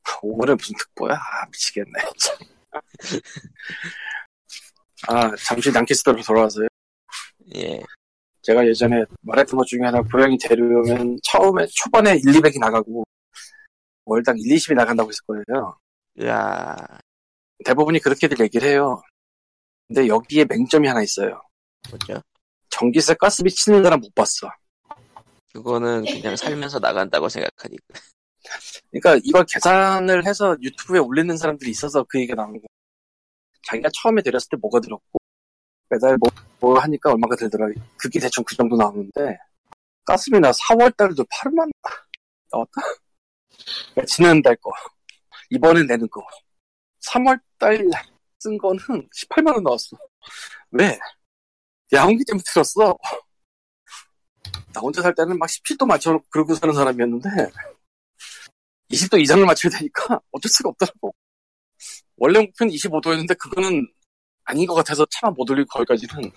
[0.04, 1.14] 5월에 무슨 특보야?
[1.14, 1.92] 아, 미치겠네.
[5.08, 5.18] 참.
[5.18, 6.68] 아, 잠시 난키스터로 돌아와서요.
[7.56, 7.82] 예.
[8.42, 13.04] 제가 예전에 말했던 것 중에 하나 고양이 데려오면 처음에 초반에 1, 200이 나가고
[14.06, 15.78] 월당 1, 20이 나간다고 했을 거예요.
[16.20, 16.76] 으아,
[17.64, 19.02] 대부분이 그렇게들 얘기를 해요.
[19.88, 21.42] 근데 여기에 맹점이 하나 있어요.
[21.90, 22.22] 뭐죠?
[22.70, 24.52] 전기세 가스비 치는 사람 못 봤어.
[25.54, 27.84] 그거는 그냥 살면서 나간다고 생각하니까.
[28.92, 32.73] 그러니까 이걸 계산을 해서 유튜브에 올리는 사람들이 있어서 그 얘기가 나오는 거야.
[33.68, 35.20] 자기가 처음에 데렸을 때 뭐가 들었고
[35.90, 37.68] 매달 뭐, 뭐 하니까 얼마가 들더라.
[37.98, 39.38] 그게 대충 그 정도 나오는데
[40.06, 41.72] 가스비나 4월 달도 8만
[42.52, 42.82] 나왔다.
[44.08, 44.72] 지난달 거
[45.50, 46.26] 이번에 내는 거
[47.02, 47.90] 3월 달
[48.44, 48.78] 쓴 거는
[49.16, 49.98] 18만 원 나왔어.
[50.72, 51.00] 왜?
[51.94, 52.98] 야옹기 때문에 들었어.
[54.74, 57.30] 나 혼자 살 때는 막 17도 맞춰놓고 그러고 사는 사람이었는데
[58.92, 61.16] 20도 이상을 맞춰야 되니까 어쩔 수가 없더라고.
[62.24, 63.86] 원래 목표는 25도였는데 그거는
[64.46, 66.32] 아닌 것 같아서 차마 못 올리고 거기까지는.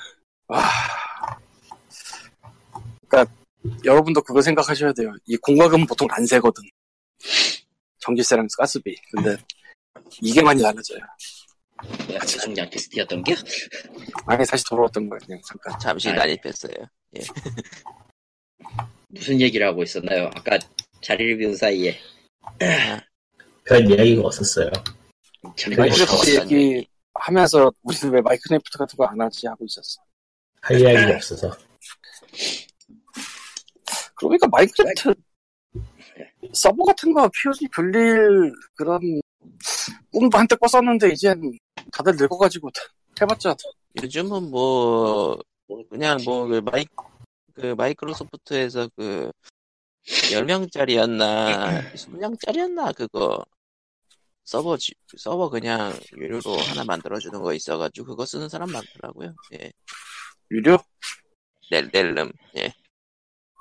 [0.48, 0.60] 와.
[3.06, 3.32] 그러니까
[3.84, 5.14] 여러분도 그거 생각하셔야 돼요.
[5.26, 6.64] 이 공과금은 보통 안 세거든.
[8.00, 8.96] 전기세랑 가스비.
[9.12, 9.36] 근데
[10.20, 10.98] 이게 많이 달라져요.
[12.08, 13.36] 뭐야, 수송장 퀘스트였던 게?
[14.26, 15.78] 아니 다시 돌아왔던 거예요 그냥 잠깐.
[15.78, 16.74] 잠시 아, 난입했어요.
[19.06, 20.32] 무슨 얘기를 하고 있었나요?
[20.34, 20.58] 아까
[21.00, 21.96] 자리를 비운 사이에.
[23.64, 24.72] 별 이야기가 없었어요.
[25.76, 26.88] 마인크래프트 얘기?
[27.14, 30.00] 하면서 우리는 왜 마인크래프트 같은 거 안 하지 하고 있었어.
[30.62, 31.56] 할 이야기가 없어서.
[34.14, 35.14] 그러니까 마인크래프트
[36.52, 39.00] 서버 같은 거 POG 돌릴 그런
[40.12, 41.40] 꿈도 한때 꿨었는데 이젠
[41.92, 42.70] 다들 늙어가지고
[43.20, 43.54] 해봤자
[44.02, 45.38] 요즘은 뭐
[45.90, 46.86] 그냥 뭐 그 마이
[47.54, 49.30] 그 마이크로소프트에서 그
[50.06, 53.44] 10명짜리였나 20명짜리였나 그거
[54.46, 59.34] 서버 지- 서버 그냥 유료로 하나 만들어 주는 거 있어 가지고 그거 쓰는 사람 많더라고요.
[59.54, 59.72] 예.
[60.52, 60.78] 유료?
[61.70, 62.32] 넬 넬름.
[62.56, 62.72] 예.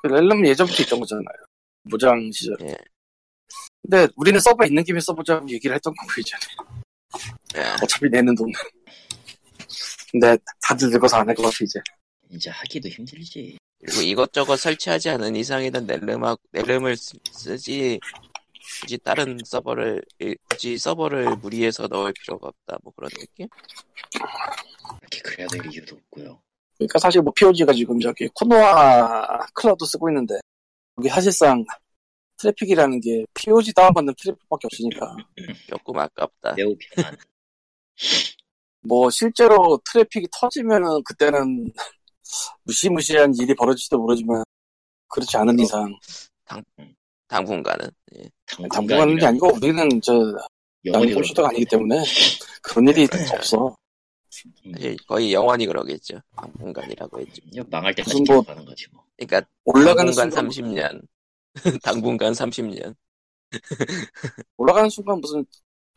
[0.03, 1.25] 그 렐름 예전부터 있던 거잖아요.
[1.83, 2.55] 무장 시절.
[2.61, 2.75] 예.
[3.81, 6.43] 근데 우리는 서버 있는 김에 써보자고 얘기를 했던 거고 이전에.
[7.57, 7.61] 예.
[7.83, 8.51] 어차피 내는 돈.
[10.11, 11.79] 근데 다들 늙어서 안 할 것 같아 이제.
[12.29, 13.57] 이제 하기도 힘들지.
[13.83, 17.99] 그리고 이것저것 설치하지 않은 이상에는 넬름하고 넬름을 쓰- 쓰지
[18.81, 23.47] 굳이 다른 서버를 이- 굳이 서버를 무리해서 넣을 필요가 없다 뭐 그런 느낌?
[25.01, 26.41] 이렇게 그래야 될 이유도 없고요.
[26.77, 30.35] 그러니까 사실 뭐 POG가 지금 저기 코노하 클라우드 쓰고 있는데
[30.97, 31.63] 여기 사실상
[32.37, 35.15] 트래픽이라는 게 POG 다운받는 트래픽밖에 없으니까
[35.67, 36.53] 조금 아깝다.
[36.55, 37.15] 매우 편한.
[38.81, 41.71] 뭐 실제로 트래픽이 터지면은 그때는
[42.63, 44.43] 무시무시한 일이 벌어질지도 모르지만
[45.07, 45.97] 그렇지 않은 이상
[46.43, 46.61] 당
[47.27, 48.29] 분간은 예.
[48.69, 50.13] 당분간은 게 아니고 우리는 저
[50.85, 52.03] 영원히 양시도가 아니기 때문에
[52.61, 53.75] 그런 일이 없어.
[54.29, 56.19] 사실 거의 영원히 그러겠죠.
[56.35, 57.41] 당분간이라고 했죠.
[57.69, 59.03] 망할 때까지 뭐- 가는 거지 뭐.
[59.17, 61.07] 그러니까 올라가는 당분간 순간 30년,
[61.83, 62.95] 당분간 30년.
[64.57, 65.45] 올라가는 순간 무슨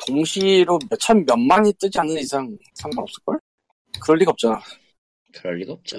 [0.06, 3.40] 동시로 몇천 몇만이 뜨지 않는 이상 상관없을걸?
[4.00, 4.60] 그럴 리가 없잖아.
[5.34, 5.98] 그럴 리가 없죠.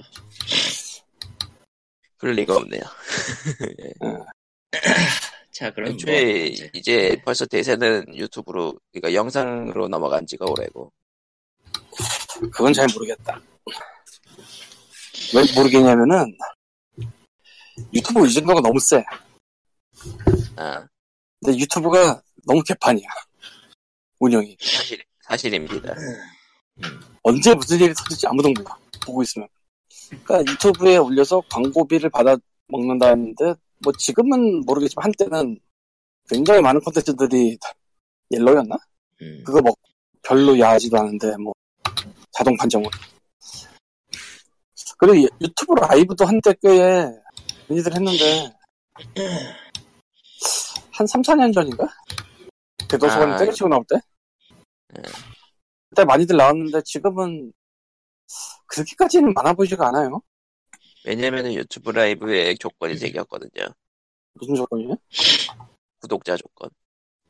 [2.18, 2.82] 그럴 리가 없네요.
[5.52, 10.92] 자, 그럼 뭐 이제 이제 벌써 대세는 유튜브로, 그러니까 영상으로 넘어간 지가 오래고.
[12.52, 13.42] 그건 잘 모르겠다.
[15.36, 16.38] 왜 모르겠냐면은
[17.94, 19.04] 유튜브 의존도가 너무 세.
[20.56, 20.88] 아,
[21.44, 23.08] 근데 유튜브가 너무 개판이야.
[24.20, 24.58] 운영이.
[24.62, 25.96] 사실, 사실입니다.
[27.24, 28.78] 언제 무슨 일이 터질지 아무도 몰라.
[29.06, 29.48] 보고 있으면.
[30.24, 35.60] 그러니까 유튜브에 올려서 광고비를 받아 먹는다는데 뭐 지금은 모르겠지만 한때는
[36.28, 37.58] 굉장히 많은 콘텐츠들이
[38.32, 38.76] 옐로였나?
[39.22, 39.74] 음, 그거 뭐
[40.22, 41.54] 별로 야하지도 않은데 뭐
[42.32, 42.92] 자동 판정으로.
[44.98, 47.10] 그리고 유- 유튜브 라이브도 한때 꽤
[47.70, 48.54] 많이들 했는데
[50.92, 51.88] 한 3, 4년 전인가?
[52.90, 53.96] 대도서관 아, 때려치고 나올 때?
[54.90, 55.02] 네.
[55.90, 57.54] 그때 많이들 나왔는데 지금은
[58.68, 60.22] 그렇게까지는 많아 보이지가 않아요.
[61.14, 63.66] 왜냐면은 유튜브 라이브에 조건이 생겼거든요.
[64.34, 64.96] 무슨 조건이에요?
[66.00, 66.70] 구독자 조건.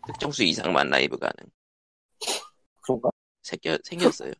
[0.06, 1.34] 특정 수 이상만 라이브 가능.
[2.82, 3.10] 그런가?
[3.42, 4.34] 생겨, 생겼어요.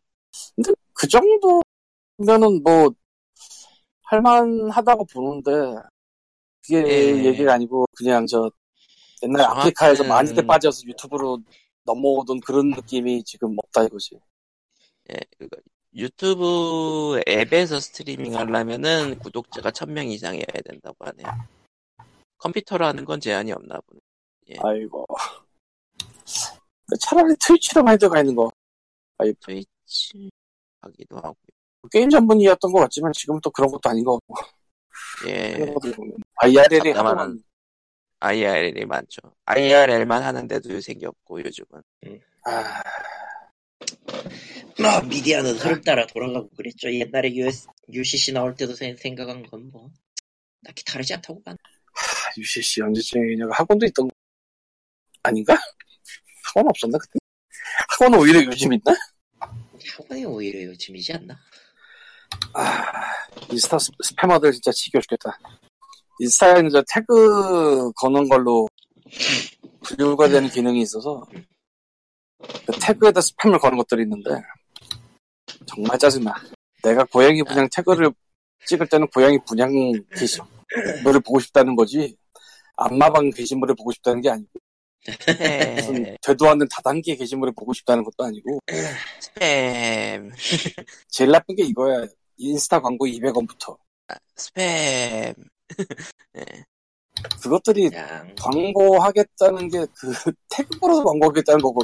[0.54, 2.90] 근데 그 정도면은 뭐
[4.02, 5.50] 할만하다고 보는데
[6.62, 7.24] 그게 예.
[7.24, 8.50] 얘기가 아니고 그냥 저
[9.22, 11.38] 옛날 정확히는- 아프리카에서 많이들 빠져서 유튜브로
[11.84, 14.20] 넘어오던 그런 느낌이 지금 없다 이거지.
[15.10, 15.56] 예, 그거
[15.94, 21.26] 유튜브 앱에서 스트리밍 하려면은 구독자가 1000명 이상이어야 된다고 하네요.
[22.38, 24.58] 컴퓨터로 하는 건 제한이 없나 보네.
[24.62, 25.06] 아이고.
[26.86, 28.50] 근데 차라리 트위치로 많이 들어가 있는 거.
[29.40, 30.30] 트위치
[30.80, 31.36] 하기도 하고.
[31.90, 34.34] 게임 전문이었던 것 같지만 지금은 또 그런 것도 아닌 것 같고.
[35.26, 35.74] 예.
[36.36, 37.38] IRL이 하도
[38.20, 39.20] IRL이 많죠.
[39.44, 41.82] IRL만 하는데도 생겼고 요즘은.
[42.44, 42.82] 아,
[44.78, 46.92] 뭐 미디어는 흐름 따라 돌아가고 그랬죠.
[46.92, 49.90] 옛날에 US, UCC 나올 때도 생- 생각한 건 뭐
[50.64, 51.54] 딱히 다르지 않다고 봐.
[52.36, 54.14] UCC 언제쯤이냐고 학원도 있던 거
[55.22, 55.54] 아닌가?
[56.44, 57.18] 학원 없었나 그때?
[57.90, 58.94] 학원은 오히려 요즘 있나?
[59.96, 61.38] 학원이 오히려 요즘이지 않나?
[62.54, 62.92] 아,
[63.50, 65.38] 인스타 스- spammer들 진짜 지겨 죽겠다.
[66.20, 68.68] 인스타에는 저 태그 거는 걸로
[69.82, 71.26] 분류가 되는 기능이 있어서
[72.38, 74.30] 그 태그에다 스팸을 거는 것들이 있는데
[75.74, 76.34] 정말 짜증나.
[76.82, 78.10] 내가 고양이 분양 태그를
[78.66, 79.70] 찍을 때는 고양이 분양
[80.16, 82.16] 게시물을 보고 싶다는 거지
[82.76, 84.48] 안마방 게시물을 보고 싶다는 게 아니고
[85.06, 88.60] 무슨 스팸, 되도 않는 다단계 게시물을 보고 싶다는 것도 아니고
[89.20, 90.32] 스팸,
[91.08, 92.06] 제일 나쁜 게 이거야.
[92.36, 93.76] 인스타 광고 200원부터
[94.36, 95.34] 스팸.
[97.42, 100.12] 그것들이 그냥 광고하겠다는 게 그
[100.48, 101.82] 태그 걸어서 광고하겠다는 거고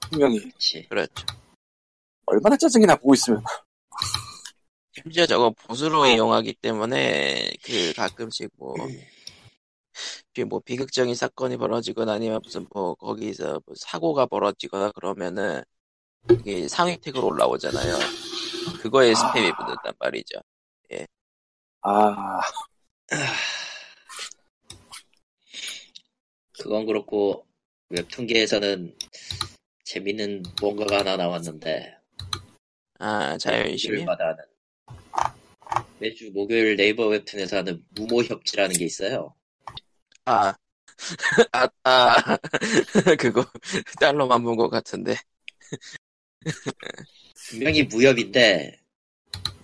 [0.00, 0.40] 분명히.
[0.40, 0.88] 그렇지.
[0.88, 1.26] 그렇죠.
[2.26, 3.42] 얼마나 짜증이 나 보고 있으면.
[4.92, 8.74] 심지어 저거 보수로 이용하기 때문에 그 가끔씩 뭐,
[10.32, 15.62] 비- 뭐 비극적인 사건이 벌어지거나 아니면 무슨 뭐 거기서 뭐 사고가 벌어지거나 그러면은
[16.30, 17.94] 이게 상위 태그로 올라오잖아요.
[18.80, 20.40] 그거에 스팸이 붙는단 말이죠.
[21.82, 22.40] 아,
[26.58, 27.46] 그건 그렇고
[27.90, 28.96] 웹툰계에서는
[29.84, 31.95] 재밌는 뭔가가 하나 나왔는데
[32.98, 33.36] 아.
[34.06, 34.44] 마다 하는
[35.98, 39.34] 매주 목요일 네이버 웹툰에서 하는 무모협지라는 게 있어요.
[40.24, 40.54] 아,
[41.52, 42.38] 아, 아,
[43.18, 43.44] 그거
[44.00, 45.16] 달러만 본 것 같은데.
[47.48, 48.78] 분명히 무협인데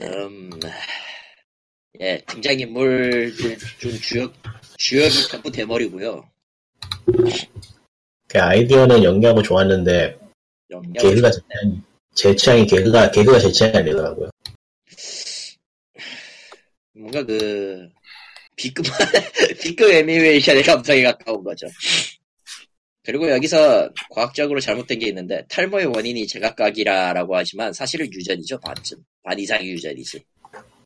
[0.03, 0.51] 음,
[2.01, 4.35] 예 등장인물들 좀 주역
[4.79, 6.29] 주역이 전부 대머리고요.
[8.29, 10.19] 그 아이디어는 영리하고 좋았는데
[10.71, 11.83] 영향을 개그가 제 취향이,
[12.15, 14.31] 제 취향이 개그가 개그가 제 취향이 아니더라고요.
[16.95, 17.89] 뭔가 그
[18.57, 18.85] B급
[19.63, 21.67] B급 애니메이션의 감성에 가까운 거죠.
[23.05, 29.69] 그리고 여기서 과학적으로 잘못된 게 있는데 탈모의 원인이 제각각이라라고 하지만 사실은 유전이죠 반쯤 반 이상이
[29.71, 30.23] 유전이지.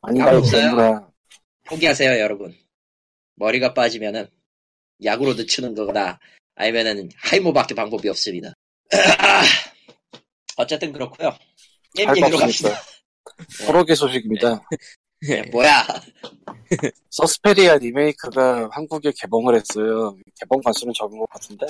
[0.03, 0.63] 아닌가요, 없어요?
[0.63, 1.09] 전부라.
[1.65, 2.55] 포기하세요 여러분.
[3.35, 4.29] 머리가 빠지면은
[5.05, 6.19] 약으로 늦추는 거거나
[6.55, 8.55] 아니면은 하이모밖에 방법이 없습니다.
[10.57, 11.37] 어쨌든 그렇고요.
[11.95, 12.71] 게임 얘기로 갑시다.
[13.67, 14.63] 호러계 소식입니다.
[15.29, 15.87] 예, 뭐야?
[17.11, 20.17] 서스페리아 리메이크가 한국에 개봉을 했어요.
[20.41, 21.67] 개봉관 수는 적은 것 같은데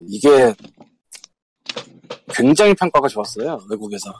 [0.00, 0.52] 이게
[2.34, 3.66] 굉장히 평가가 좋았어요.
[3.70, 4.12] 외국에서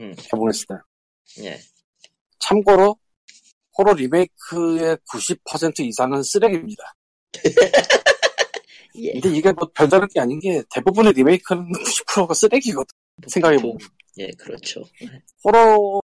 [0.00, 0.14] 음.
[0.16, 1.44] 개봉했을 때.
[1.44, 1.60] 예.
[2.38, 2.96] 참고로
[3.76, 6.94] 호러 리메이크의 90% 이상은 쓰레기입니다.
[8.96, 9.12] 예.
[9.12, 12.86] 근데 이게 뭐 별다른 게 아닌 게 대부분의 리메이크는 90%가 쓰레기거든.
[13.26, 13.78] 생각해보면.
[14.18, 14.82] 예, 그렇죠.
[15.44, 16.00] 호러가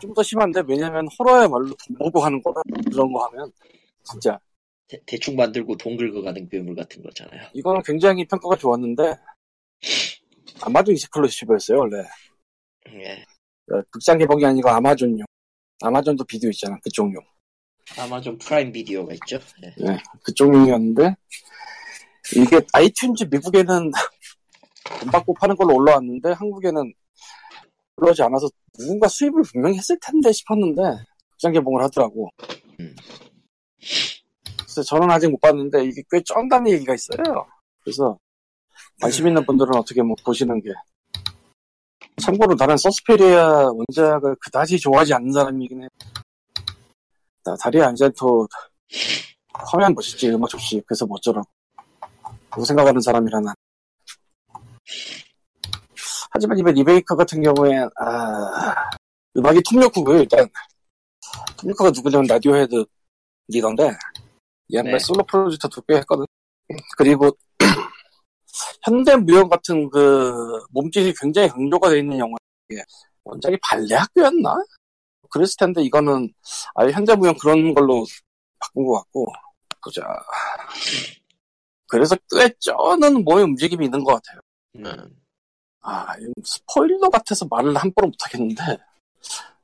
[0.00, 3.50] 좀 더 심한데 왜냐면 호러야말로 돈 보고 하는 거라 그런 거 하면
[4.04, 4.38] 진짜
[4.88, 7.48] 대, 대충 만들고 돈 긁어 가는 괴물 같은 거잖아요.
[7.54, 9.14] 이거는 굉장히 평가가 좋았는데
[10.62, 12.04] 아마존 exclusive였어요 원래
[12.92, 13.12] 예.
[13.74, 15.24] 어, 극장 개봉이 아니고 아마존용
[15.82, 17.22] 아마존도 비디오 있잖아 그쪽용
[17.98, 19.38] 아마존 프라임 비디오가 있죠.
[19.62, 19.74] 예.
[19.84, 21.16] 네, 그쪽용이었는데
[22.34, 23.90] 이게 아이튠즈 미국에는
[25.00, 26.92] 돈 받고 파는 걸로 올라왔는데 한국에는
[27.96, 30.82] 올라오지 않아서 누군가 수입을 분명히 했을 텐데 싶었는데
[31.30, 32.30] 극장 개봉을 하더라고.
[32.80, 32.94] 음.
[34.56, 37.46] 그래서 저는 아직 못 봤는데 이게 꽤 쩐다는 얘기가 있어요.
[37.82, 38.18] 그래서
[39.00, 40.70] 관심 있는 분들은 어떻게 뭐 보시는 게.
[42.22, 45.88] 참고로 나는 서스페리아 원작을 그다지 좋아하지 않는 사람이긴 해.
[47.44, 48.48] 나 다리오 아르젠토
[49.52, 51.48] 화면 멋있지 음악 좋지 그래서 뭐 어쩌라고
[52.56, 53.54] 그거 생각하는 사람이라 난
[56.30, 58.90] 하지만 이번 리메이크 같은 경우엔 아
[59.36, 60.48] 음악이 톰요크고요 일단.
[61.58, 62.82] 톰요크가 누구냐면 라디오헤드
[63.48, 63.92] 리더인데
[64.70, 64.98] 옛날 네.
[64.98, 66.24] 솔로 프로젝트도 꽤 했거든.
[66.96, 67.30] 그리고
[68.84, 72.36] 현대무용 같은 그 몸짓이 굉장히 강조가 되어 있는 영화.
[73.24, 74.54] 원작이 발레학교였나?
[75.28, 76.32] 그랬을 텐데 이거는
[76.74, 78.06] 아예 현대무용 그런 걸로
[78.58, 79.26] 바꾼 것 같고
[79.82, 80.00] 보자
[81.88, 84.40] 그래서 꽤 쩌는 몸의 움직임이 있는 것 같아요
[84.76, 85.20] 음.
[85.82, 88.78] 아 이건 스포일러 같아서 말을 함부로 못하겠는데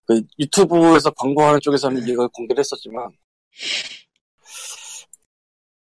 [0.06, 3.11] 그 유튜브에서 광고하는 쪽에서는 이걸 공개를 했었지만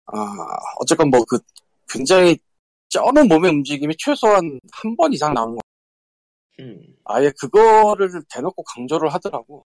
[0.07, 0.17] 아
[0.81, 1.39] 어쨌건 뭐 그
[1.89, 2.39] 굉장히
[2.89, 5.61] 쩌는 몸의 움직임이 최소한 한 번 이상 나오는 거
[6.61, 6.97] 음.
[7.05, 9.65] 아예 그거를 대놓고 강조를 하더라고.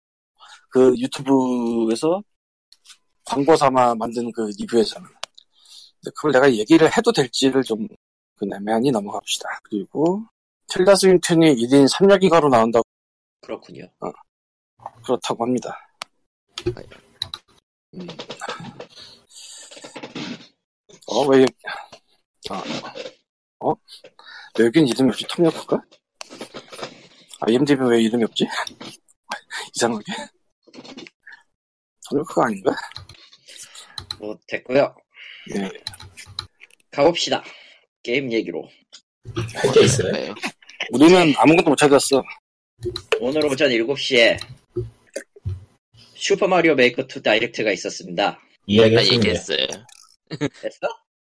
[0.68, 2.22] 그 유튜브에서
[3.24, 5.08] 광고 삼아 만든 그 리뷰에서는.
[6.14, 7.86] 그걸 내가 얘기를 해도 될지를 좀,
[8.36, 9.48] 그 애매하니 넘어가 봅시다.
[9.64, 10.24] 그리고,
[10.68, 12.84] 틸다 스윈튼이 1인 3역인가로 나온다고
[13.40, 13.82] 그렇군요.
[15.04, 15.78] 그렇다고 합니다.
[17.94, 18.06] 음.
[21.06, 21.44] 어, 왜,
[22.50, 22.62] 아,
[23.60, 23.74] 어?
[24.58, 25.26] 왜 여긴 이름이 없지?
[25.28, 25.82] 톰요크가?
[27.40, 28.48] IMDb 왜 이름이 없지?
[29.76, 30.04] 이상하게.
[32.08, 32.74] 톰요크가 아닌가?
[34.18, 34.94] 뭐 됐고요.
[35.54, 35.70] 예.
[36.90, 37.42] 가봅시다.
[38.02, 38.68] 게임 얘기로.
[39.54, 40.12] 할 게 있어요.
[40.12, 40.34] 그래요.
[40.90, 42.22] 우리는 아무것도 못 찾았어.
[43.20, 44.38] 오늘 오전 7시에
[46.14, 48.32] 슈퍼마리오 메이커 2 다이렉트가 있었습니다.
[48.32, 49.66] 다 이야기했는데 얘기했어요.
[50.60, 50.88] 됐어?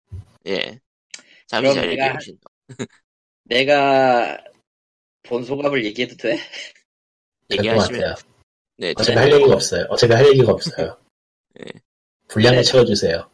[0.47, 0.79] 예.
[1.47, 2.17] 잠시 그럼 잘 내가-.
[3.45, 4.37] 내가
[5.23, 6.39] 본 소감을 얘기해도 돼?
[7.51, 8.01] 얘기하시면.
[8.01, 8.15] 같아요.
[8.77, 9.85] 네, 어차피 할 얘기가 없어요.
[9.89, 10.97] 어차피 할 얘기가 없어요.
[11.61, 11.65] 예.
[12.27, 12.63] 분량을 네.
[12.63, 13.29] 채워주세요.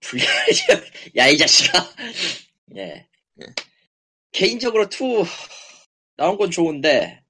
[1.16, 1.94] 야, 이 자식아.
[2.76, 3.06] 예.
[4.32, 5.24] 개인적으로 2
[6.16, 7.22] 나온 건 좋은데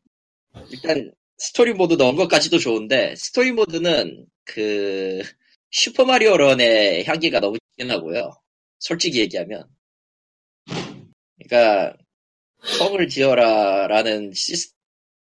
[0.71, 5.23] 일단 스토리 모드 넣은 것까지도 좋은데 스토리 모드는 그
[5.71, 8.33] 슈퍼마리오 런의 향기가 너무 나고요.
[8.79, 9.69] 솔직히 얘기하면.
[11.39, 11.97] 그러니까
[12.79, 14.55] 성을 지어라라는 시,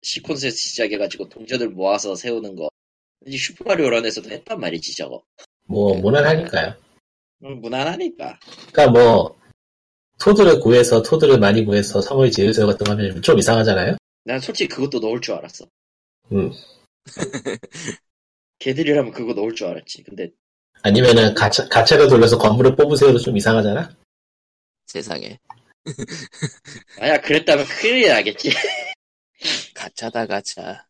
[0.04, 2.70] 시퀀스에서 시작해가지고 동전을 모아서 세우는 거
[3.30, 5.24] 슈퍼마리오 런에서도 했단 말이지 저거.
[5.66, 6.87] 뭐 무난하니까요.
[7.44, 8.40] 음, 무난하니까.
[8.72, 9.38] 그러니까 뭐
[10.20, 13.98] 토드를 구해서 토드를 많이 구해서 성을 지으세요 같은 거 하면 좀 이상하잖아요.
[14.24, 15.66] 난 솔직히 그것도 넣을 줄 알았어.
[16.32, 16.52] 음.
[18.60, 20.04] 걔들이라면 그거 넣을 줄 알았지.
[20.04, 20.32] 근데
[20.82, 23.96] 아니면은 가차 가차를 돌려서 건물을 뽑으세요도 좀 이상하잖아.
[24.88, 25.38] 세상에
[27.00, 28.50] 만약 그랬다면 큰일이 나겠지.
[29.76, 30.86] 가차다 가차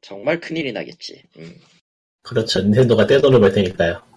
[0.00, 1.22] 정말 큰일이 나겠지.
[1.38, 1.60] 음.
[2.22, 2.60] 그렇죠.
[2.60, 4.13] 닌텐도가 떼돈을 벌 테니까요.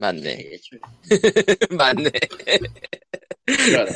[0.00, 0.78] 맞네 애초에
[1.76, 2.10] 맞네
[3.44, 3.92] 그러네.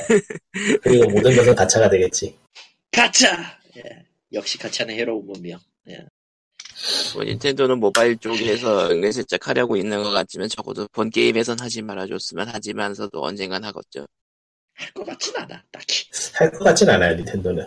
[0.82, 2.36] 그리고 모든 것은 가차가 되겠지.
[2.92, 3.58] 가차!
[3.76, 3.82] 예.
[4.32, 5.58] 역시 가차는 해로운 문명.
[7.14, 13.22] 뭐 닌텐도는 모바일 쪽에서 은근슬쩍 하려고 있는 것 같지만 적어도 본 게임에선 하지 말아줬으면 하지만서도
[13.22, 14.06] 언젠간 하겠죠
[14.76, 16.04] 할 것 같진 않아, 딱히.
[16.34, 17.64] 할 것 같진 않아요, 닌텐도는.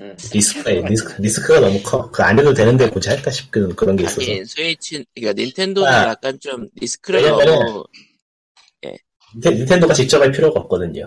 [0.00, 0.14] 응.
[0.34, 2.10] 리스크가, 리스크, 리스크 가 너무 커.
[2.10, 4.20] 그 안 해도 되는데 굳이 할까 싶은 그런 게 있어서.
[4.20, 6.08] 아니 스위치 그러니까 닌텐도는 아.
[6.08, 7.84] 약간 좀 리스크를 너무
[9.34, 11.06] 닌텐- 닌텐도가 직접 할 필요가 없거든요.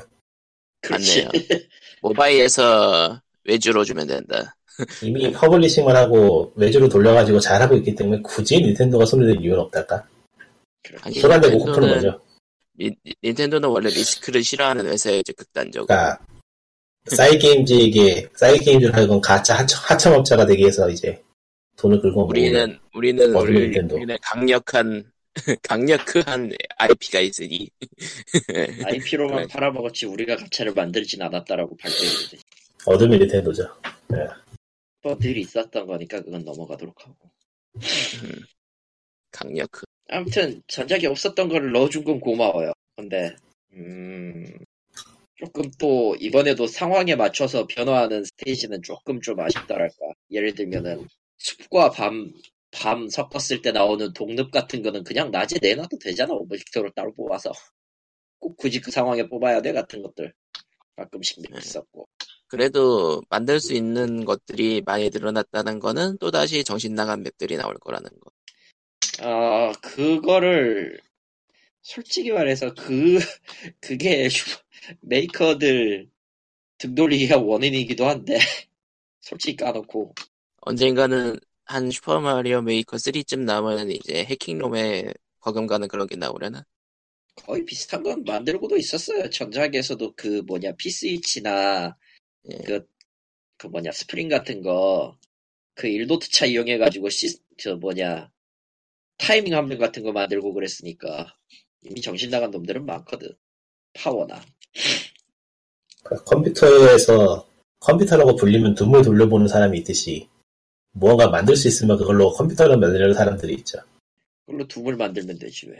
[0.89, 1.29] 맞네요
[2.01, 4.55] 모바일에서 외주로 주면 된다
[5.03, 10.07] 이미 publishing만 하고 외주로 돌려가지고 잘하고 있기 때문에 굳이 닌텐도가 손을 댈 이유는 없달까?
[11.01, 12.21] 아니, 코 푸는 닌텐도는- 거죠.
[12.79, 16.17] 니- 닌텐도는 원래 리스크를 싫어하는 회사였죠 극단적으로 그러니까
[17.05, 21.21] 싸이게임즈에게 싸이게임즈를 하건 가짜 하청, 하청업자가 되기 위해서 이제
[21.77, 23.95] 돈을 끌고 모으는 우리는 우리는 어둠의 우리.
[23.95, 25.11] 우리는 강력한
[25.63, 27.69] 강력한 IP가 있으니
[28.85, 29.47] IP로만.
[29.47, 32.37] 팔아먹었지 우리가 가차를 만들진 않았다라고 발표했는데
[32.85, 33.67] 어둠의 닌텐도죠.
[35.01, 37.15] 뭐늘 있었던 거니까 그건 넘어가도록 하고.
[39.31, 39.69] 강력
[40.09, 42.73] 아무튼 전작이 없었던 거를 넣어준 건 고마워요.
[42.97, 43.33] 근데
[43.73, 44.45] 음
[45.39, 49.95] 조금 또 이번에도 상황에 맞춰서 변화하는 스테이지는 조금 좀 아쉽다랄까.
[50.31, 52.33] 예를 들면은 숲과 밤,
[52.71, 56.33] 밤 섞었을 때 나오는 독늪 같은 거는 그냥 낮에 내놔도 되잖아.
[56.33, 57.51] 오브젝트로 따로 뽑아서.
[58.39, 60.33] 꼭 굳이 그 상황에 뽑아야 돼 같은 것들
[60.97, 62.07] 가끔씩 있었고.
[62.47, 68.31] 그래도 만들 수 있는 것들이 많이 늘어났다는 거는 또다시 정신 나간 맵들이 나올 거라는 거.
[69.21, 70.99] 아, 그거를,
[71.83, 73.19] 솔직히 말해서 그,
[73.81, 74.59] 그게 슈-
[75.01, 76.09] 메이커들
[76.77, 78.37] 둠 돌리기가 원인이기도 한데,
[79.21, 80.15] 솔직히 까놓고,
[80.61, 86.65] 언젠가는 한 슈퍼마리오 메이커 3쯤 나오면 이제 해킹롬에 버금가는 그런 게 나오려나?
[87.35, 89.29] 거의 비슷한 건 만들고도 있었어요.
[89.29, 91.95] 전작에서도 그 뭐냐, P스위치나,
[92.51, 92.57] 예.
[92.65, 92.87] 그,
[93.57, 95.17] 그 뭐냐, 스프링 같은 거,
[95.75, 98.31] 그 1도트차 이용해가지고 시, 저 뭐냐,
[99.17, 101.33] 타이밍 함정 같은 거 만들고 그랬으니까,
[101.81, 103.35] 이미 정신 나간 놈들은 많거든.
[103.99, 104.41] 파워나.
[106.03, 107.47] 그러니까 컴퓨터에서
[107.79, 110.27] 컴퓨터라고 불리면 둠을 돌려보는 사람이 있듯이
[110.91, 113.79] 무언가 만들 수 있으면 그걸로 컴퓨터를 만들려는 사람들이 있죠.
[114.45, 115.75] 그걸로 둠을 만들면 되지, 왜.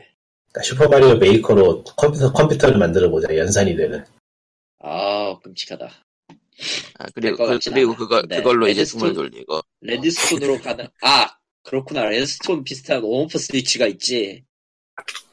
[0.51, 3.35] 그러니까 슈퍼마리오 메이커로 컴퓨터, 컴퓨터를 만들어 보자.
[3.35, 4.03] 연산이 되는.
[4.79, 5.89] 아, 끔찍하다.
[6.99, 7.95] 아, 그리고, 그, 리고.
[7.95, 9.61] 그거, 네, 그걸로 이제 레드스톤- 둠을 돌리고.
[9.81, 11.35] 레드스톤으로 가는, 아!
[11.63, 12.05] 그렇구나.
[12.05, 14.43] 레드스톤 비슷한 on-off 스위치가 있지.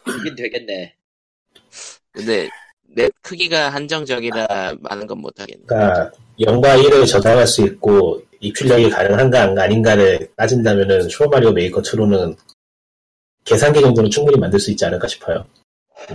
[0.09, 0.97] 있긴 되겠네.
[2.13, 2.49] 근데
[2.97, 5.65] 맵 크기가 한정적이라 많은 건 못하겠네.
[5.67, 12.37] 그러니까 0과 1을 저장할 수 있고 입출력이 가능한가 아닌가를 따진다면은 슈퍼마리오 메이커 2로는
[13.45, 15.47] 계산기 정도는 충분히 만들 수 있지 않을까 싶어요.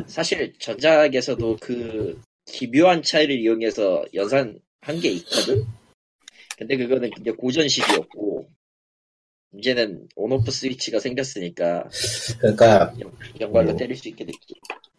[0.08, 5.66] 사실 전작에서도 그 기묘한 차이를 이용해서 연산한 게 있거든?
[6.58, 8.48] 근데 그거는 이제 고전식이었고,
[9.54, 11.90] 이제는 on/off 스위치가 생겼으니까
[12.40, 12.94] 그러니까
[13.40, 13.78] 연관로 음.
[13.78, 14.40] 때릴 수 있게 됐지.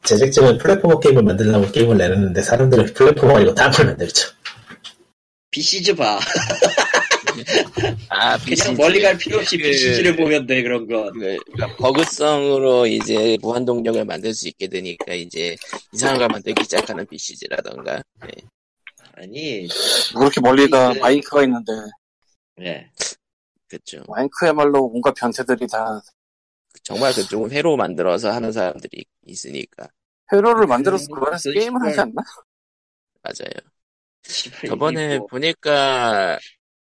[0.04, 4.30] 제작진은 platformer 게임을 만들려고 게임을 내놨는데 사람들은 platformer 아니고 딴걸 만들죠.
[5.50, 6.18] BC즈 봐.
[8.08, 8.76] 아, 그냥.
[8.76, 11.12] 멀리 갈 필요 없이 그- BC즈를 보면 돼, 그런 건.
[11.12, 15.56] 그, 그러니까 버그성으로 이제 무한 동력을 만들 수 있게 되니까 이제
[15.92, 18.02] 이상한 걸 만들기 시작하는 Besiege라던가.
[19.14, 19.68] 아니,
[20.14, 21.72] 뭐 그렇게 멀리 가 그- 마인크가 있는데
[22.62, 22.86] 예.
[23.68, 24.02] 그쵸.
[24.08, 26.02] 마인크야말로 온갖 변태들이 다
[26.82, 29.88] 정말 그쪽은 회로 만들어서 하는 사람들이 있으니까.
[30.32, 32.22] 회로를 만들어서 그- 그거 안에서 그 게임을 하지 않나?
[33.22, 33.72] 맞아요.
[34.68, 36.38] 저번에 뭐 보니까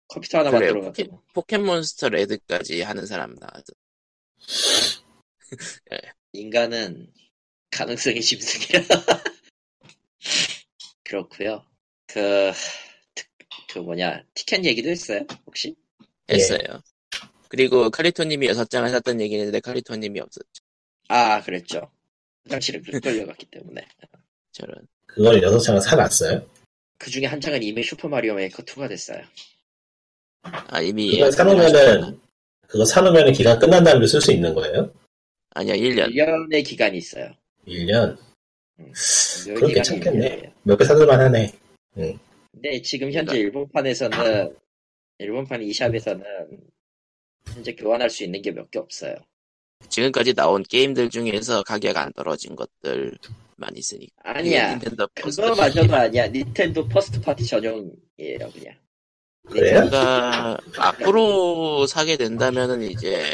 [0.09, 3.64] 컴퓨터 하나 그래, 만들어 포켓, 포켓몬스터 레드까지 하는 사람 나와서.
[6.32, 7.12] 인간은
[7.70, 8.86] 가능성의 짐승이야.
[11.05, 11.64] 그렇고요.
[12.07, 12.53] 그,
[13.14, 13.28] 특-
[13.72, 15.26] 그 뭐냐, 티켓 얘기도 했어요?
[15.46, 15.74] 혹시?
[16.30, 16.82] 했어요.
[17.51, 20.62] 그리고 카리토님이 여섯 장을 샀던 얘기는 했는데 카리토님이 없었죠.
[21.09, 21.90] 아, 그랬죠.
[22.44, 23.84] 화장실을 끌려갔기 때문에.
[24.53, 24.86] 저런.
[25.07, 26.46] 그걸 여섯 장을 사놨어요?
[26.96, 29.20] 그 중에 한 장은 이미 슈퍼마리오 메이커 2가 됐어요.
[30.42, 32.20] 아 이미 그거 사놓으면은
[32.68, 34.92] 그거 사놓으면은 기간 끝난 다음에 쓸 수 있는 거예요?
[35.51, 36.14] 아니야 1년.
[36.14, 37.32] 1년의 기간이 있어요.
[37.66, 38.16] 1년?
[38.78, 38.92] 음,
[39.55, 40.36] 그럼 괜찮겠네.
[40.36, 40.53] 1년이에요.
[40.62, 41.53] 몇개 사둘만 하네.
[42.53, 44.55] 근데 지금 현재 일본판에서는
[45.18, 46.24] 일본판 e샵에서는
[47.55, 49.14] 현재 교환할 수 있는 게 몇 개 없어요.
[49.88, 54.14] 지금까지 나온 게임들 중에서 가격 안 떨어진 것들만 있으니까.
[54.24, 54.74] 아니야.
[54.74, 56.26] 닌텐도 first 그거 마저도 아니야.
[56.28, 58.76] 닌텐도 퍼스트 파티 전용이에요, 그냥.
[59.48, 59.88] 그래요?
[59.90, 63.24] 그러니까 앞으로 사게 된다면은 이제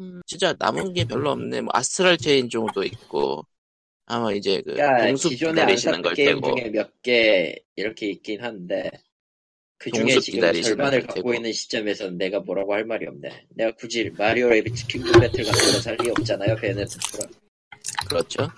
[0.00, 1.60] 음, 진짜 남은 게 별로 없네.
[1.62, 3.44] 뭐 아스트랄 체인 정도 있고
[4.06, 8.10] 아마 이제 그 그러니까 공수 기존에 안 샀던 걸 게임 테고 중에 몇 개 이렇게
[8.10, 8.90] 있긴 한데
[9.78, 11.34] 그 중에 지금 절반을 걸 갖고 테고.
[11.34, 13.46] 있는 시점에서는 내가 뭐라고 할 말이 없네.
[13.50, 17.28] 내가 굳이 마리오 레비츠 킹덤 배틀 같은 거 살 리 없잖아요, 베네트 프로.
[18.08, 18.48] 그렇죠.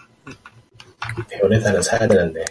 [1.28, 2.44] 배원회사는 사야 되는데.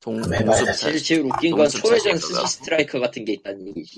[0.00, 0.38] 동, 돼.
[0.78, 2.18] 제일 제일 웃긴 건 초회전.
[2.18, 3.96] 스시 스트라이커 같은 게 있다는 얘기지.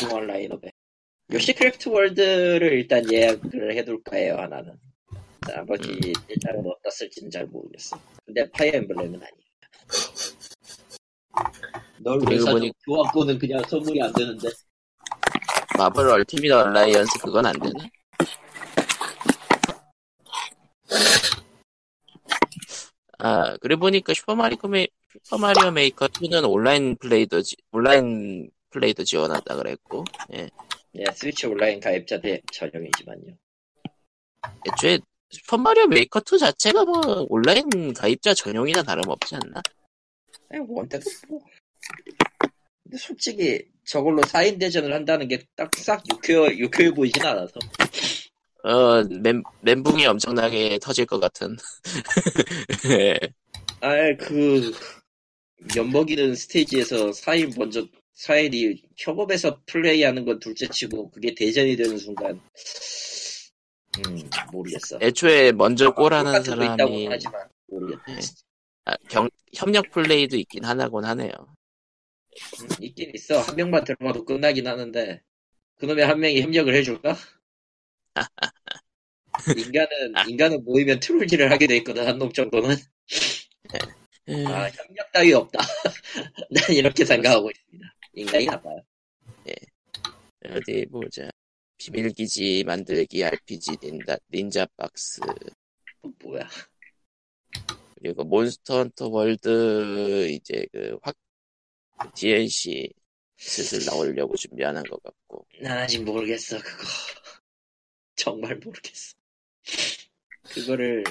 [0.00, 0.70] 중원 라인업에.
[1.32, 4.74] 요시크래프트 월드를 일단 예약을 해둘까 해요, 하나는.
[5.48, 6.12] 나머지 음.
[6.28, 7.98] 일단은 어디다 쓸지는 잘 모르겠어.
[8.26, 9.30] 근데 파이어 엠블렘은 아니야.
[12.02, 14.48] 널 그리고 회사 보니- 교환권은 그냥 선물이 안 되는데.
[15.76, 17.84] 마블 얼티밋 얼라이언스 그건 안 되나?
[23.18, 24.86] 아, 그래 보니까 슈퍼마리오 메
[25.24, 30.48] 슈퍼마리오 메이커 2는 온라인 플레이도 지, 온라인 플레이도 지원한다 그랬고, 예.
[30.94, 33.34] 예, 스위치 온라인 가입자 대 전용이지만요.
[34.66, 34.98] 애초에
[35.30, 39.60] 슈퍼마리오 메이커 2 자체가 뭐 온라인 가입자 전용이나 다름없지 않나?
[40.50, 41.40] 아니, 원때도 뭐.
[42.84, 47.54] 근데 솔직히 저걸로 4인 대전을 한다는 게 딱싹 유쾌, 유쾌해 보이진 않아서.
[48.62, 51.56] 어, 멘, 멘붕이 엄청나게 터질 것 같은.
[52.90, 53.18] 예.
[53.80, 54.72] 아, 그,
[55.76, 57.86] 엿먹이는 스테이지에서 4인 먼저,
[58.16, 62.40] 4인이 협업해서 플레이하는 건 둘째 치고, 그게 대전이 되는 순간,
[63.98, 64.98] 음, 모르겠어.
[65.00, 68.02] 애초에 먼저 거 사람이 있다고는 하지만, 모르겠다.
[68.12, 68.18] 예.
[68.84, 71.30] 아, 경, 협력 플레이도 있긴 하나곤 하네요.
[72.62, 73.40] 음, 있긴 있어.
[73.40, 75.22] 한 명만 들어가도 끝나긴 하는데,
[75.76, 77.16] 그놈의 한 명이 협력을 해줄까?
[79.56, 80.24] 인간은, 아.
[80.24, 82.76] 인간은 모이면 트롤질을 하게 돼 있거든, 한 놈 정도는.
[84.28, 84.44] 예.
[84.46, 85.58] 아, 협력 따위 없다.
[86.50, 87.94] 난 이렇게 생각하고 있습니다.
[88.14, 88.82] 인간이 나빠요.
[90.46, 91.28] 어디 보자.
[91.76, 95.20] 비밀기지 만들기 RPG 닌자, 닌자 박스
[96.22, 96.48] 뭐야.
[97.98, 101.14] 그리고 몬스터 헌터 월드 이제 그 확
[102.14, 102.92] DLC
[103.36, 106.84] 슬슬 나오려고 준비하는 것 같고 난 아직 모르겠어, 그거.
[108.16, 109.14] 정말 모르겠어.
[110.42, 111.04] 그거를,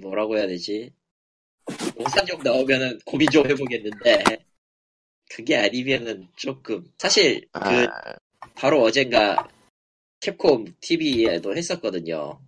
[0.00, 0.92] 뭐라고 해야 되지?
[1.96, 4.24] 공산적 나오면은 고민 좀 해보겠는데,
[5.30, 6.92] 그게 아니면은 조금.
[6.98, 8.16] 사실, 그, 아
[8.54, 9.48] 바로 어젠가
[10.20, 12.40] 캡콤 TV에도 했었거든요.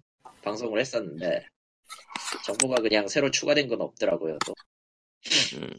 [0.43, 1.47] 방송을 했었는데,
[2.47, 4.55] 정보가 그냥 새로 추가된 건 없더라고요, 또.
[5.57, 5.71] 음,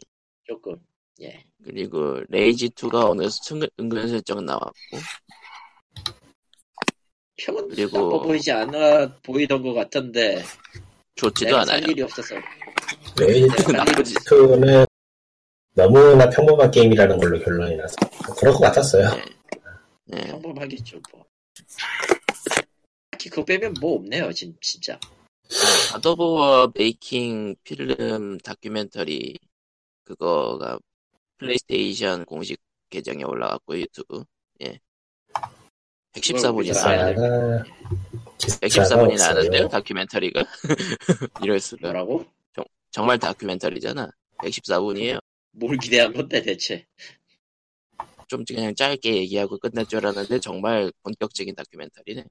[0.44, 0.76] 조금,
[1.22, 1.44] 예.
[1.64, 4.72] 그리고 레이지 2가 어느 순간 은근슬쩍 나왔고
[7.36, 10.42] 평은 그리고- 나빠 보이지 않아 보이던 것 같은데,
[11.14, 11.80] 좋지도 않아요.
[11.80, 12.34] 살 일이 없어서.
[13.18, 14.14] 레이지 나쁘지.
[14.14, 14.86] 2는
[15.74, 17.96] 너무나 평범한 게임이라는 걸로 결론이 나서
[18.38, 19.08] 그럴 것 같았어요.
[20.06, 20.20] 네.
[20.26, 21.24] 평범하겠죠, 뭐.
[23.10, 24.98] 딱히 그거 빼면 뭐 없네요, 진, 진짜.
[25.92, 29.36] 갓 오브 워 메이킹 필름 다큐멘터리
[30.04, 30.78] 그거가
[31.40, 32.58] 플레이스테이션 공식
[32.90, 34.24] 계정에 올라갔고 유튜브
[34.62, 34.78] 예
[36.12, 37.64] 114분이 그걸 나와요 우리가
[38.38, 39.34] 기사가, 114분이 없어요.
[39.34, 40.44] 나는데요 다큐멘터리가
[41.44, 42.24] 이럴 수가 뭐라고?
[42.90, 45.20] 정말 다큐멘터리잖아 114분이에요
[45.52, 46.84] 뭘 기대한 건데, 대체.
[48.28, 52.24] 좀 그냥 짧게 얘기하고 끝날 줄 알았는데 정말 본격적인 다큐멘터리네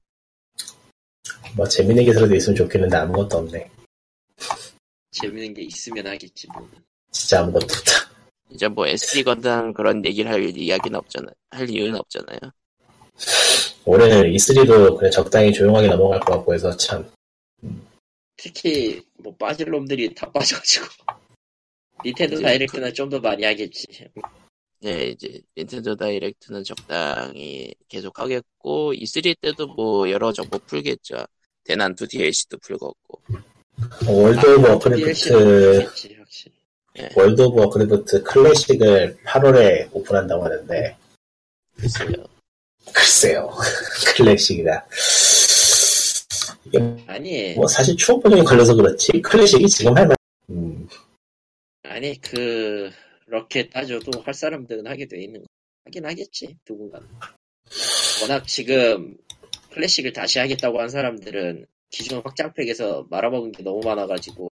[1.56, 3.70] 뭐 재밌는 기사라도 있으면 좋겠는데 아무것도 없네.
[5.12, 6.68] 재밌는 게 있으면 하겠지, 뭐.
[7.10, 8.09] 진짜 아무것도 없다.
[8.52, 12.38] 이제 뭐 SD 건담 그런 얘기를 할 이야기는 없잖아요 할 이유는 없잖아요
[13.84, 17.08] 올해는 E3도 그냥 적당히 조용하게 넘어갈 것 같고 해서 참
[18.42, 20.86] 특히, 뭐, 빠질 놈들이 다 빠져가지고.
[22.04, 23.86] 닌텐도 이제 다이렉트는 좀 더 많이 하겠지.
[24.80, 31.26] 네, 이제 닌텐도 다이렉트는 적당히 계속 하겠고 E3 때도 뭐 여러 정보 풀겠죠.
[31.64, 33.20] 대난투 DLC도 풀겠고.
[34.08, 35.86] 월드 오브 워크래프트
[36.96, 37.08] 확실히.
[37.14, 40.96] 월드 오브 워크래프트 클래식을 8월에 오픈한다고 하는데
[41.76, 42.24] 글쎄요.
[42.92, 43.50] 글쎄요
[44.16, 44.86] 클래식이라
[46.64, 50.16] 이게 아니 뭐 사실 추억 버전이 걸려서 그렇지 클래식이 지금 할 만.
[50.50, 50.88] 음,
[51.84, 55.46] 아니 그렇게 따져도 할 사람들은 하게 돼 있는 거
[55.86, 57.00] 하긴 하겠지 누군가
[58.22, 59.16] 워낙 지금
[59.72, 64.50] 클래식을 다시 하겠다고 한 사람들은 기존 확장팩에서 말아먹은 게 너무 많아가지고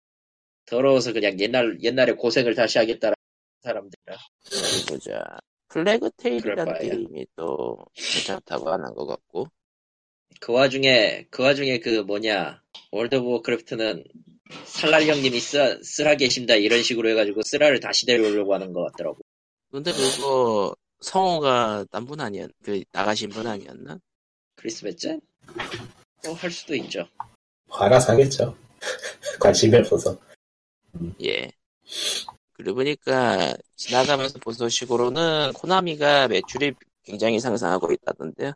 [0.66, 3.14] 더러워서 그냥 옛날 옛날에 고생을 다시 하겠다는
[3.62, 5.22] 사람들이라 어디 보자.
[5.68, 6.78] 플레이그 테일이라는.
[6.78, 9.48] 게임이 또 괜찮다고 하는 것 같고.
[10.40, 14.04] 그 와중에 그 와중에 그 뭐냐 월드 오브 워크래프트는
[14.66, 19.18] 스랄 형님이 스, 스랄 계신다 이런 식으로 해가지고 스랄을 다시 데려오려고 하는 것 같더라고
[19.70, 23.98] 근데 그거 성우가 딴 분 아니었, 그 나가신 분 아니었나?
[24.56, 25.18] 크리스 베츠?
[26.24, 27.06] 뭐할 수도 있죠
[27.70, 28.56] 알아서 하겠죠
[29.40, 30.18] 관심이 없어서
[31.22, 31.50] 예.
[32.52, 36.72] 그러고 보니까 지나가면서 본 소식으로는 코나미가 매출이
[37.02, 38.52] 굉장히 상승하고 있다던데요.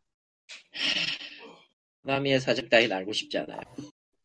[2.03, 3.61] 나미의 사정 따윈 알고 싶지 않아요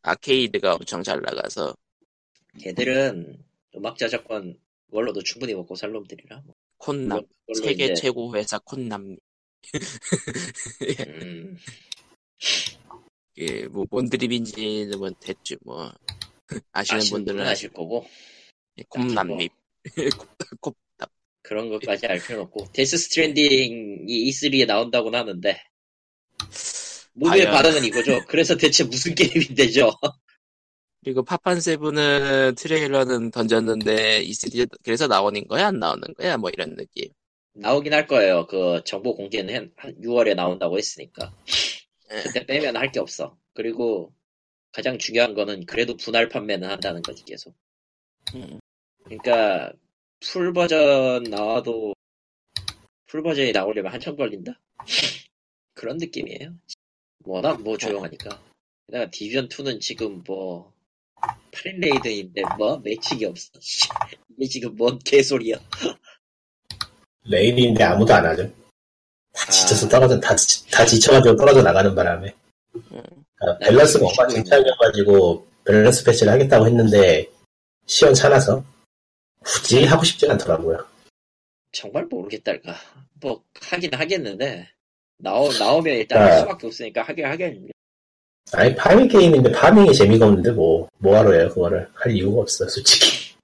[0.02, 1.76] 아케이드가 엄청 잘 나가서
[2.60, 3.44] 걔들은
[3.76, 6.54] 음악 저작권 그걸로도 충분히 먹고 살 놈들이라 뭐.
[6.78, 7.22] 콘남
[7.54, 9.16] 세계 이제, 최고 회사 콘남
[11.08, 11.58] 음,
[13.38, 15.90] 예, 뭐, 뭔 드립인지는 뭐 됐지, 뭐.
[16.72, 18.06] 아시는 분들은 아실 거고
[18.88, 19.52] 곰남립.
[20.60, 21.10] 곱답.
[21.42, 25.60] 그런 것까지 알 필요는 없고 데스 스트랜딩이 E3에 나온다고는 하는데
[27.14, 27.46] 모두의.
[27.46, 29.90] 반응은 이거죠 그래서 대체 무슨 게임인데죠
[31.04, 35.66] 그리고 파판 세븐은 트레일러는 던졌는데, E3 그래서 나오는 거야?
[35.66, 36.38] 안 나오는 거야?
[36.38, 37.10] 뭐 이런 느낌.
[37.52, 41.30] 나오긴 할 거예요 그 정보 공개는 한- 한 6월에 나온다고 했으니까
[42.10, 42.22] 예.
[42.22, 44.12] 그때 빼면 할 게 없어 그리고
[44.74, 47.54] 가장 중요한 거는 그래도 분할 판매는 한다는 거지 계속
[48.34, 48.58] 음.
[49.04, 49.72] 그러니까
[50.20, 51.94] full 버전 나와도
[53.06, 54.58] full 버전이 나오려면 한참 걸린다?
[55.74, 56.54] 그런 느낌이에요.
[57.24, 58.42] 워낙 뭐 조용하니까.
[58.86, 60.72] 게다가 디비전 2는 지금 뭐
[61.52, 63.50] 8인 raid인데 뭐 매칭이 없어.
[64.36, 65.56] 이게 지금 뭔 개소리야.
[67.24, 68.46] raid인데 아무도 안 하죠
[69.32, 69.50] 다 아.
[69.50, 72.34] 지쳐서 떨어져 다, 지- 다 지쳐가지고 떨어져 나가는 바람에
[72.74, 73.02] 음.
[73.40, 77.28] 아, 밸런스가 지금 엉망진창이어가지고 밸런스 패치를 하겠다고 했는데
[77.86, 78.64] 시원찮아서
[79.40, 80.84] 굳이 하고 싶지 않더라고요
[81.72, 82.74] 정말 모르겠달까.
[83.20, 84.68] 뭐 하긴 하겠는데
[85.18, 86.26] 나오, 나오면 일단 아.
[86.26, 87.72] 할 수밖에 없으니까 하긴 하겠는데.
[88.52, 93.34] 아니 파밍 게임인데 파밍이 재미가 없는데 뭐 뭐하러 해요 그거를 할 이유가 없어요 솔직히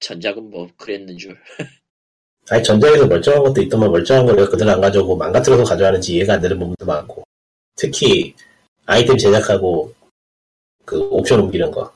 [0.00, 1.36] 전작은 뭐 그랬는 줄.
[2.50, 6.58] 아니 전작에서 멀쩡한 것도 있더만 멀쩡한 걸왜 그대로 안 가져오고 망가뜨려서 가져가는지 이해가 안 되는
[6.58, 7.24] 부분도 많고
[7.76, 8.34] 특히
[8.86, 9.92] 아이템 제작하고
[10.84, 11.92] 그 옵션 옮기는 거.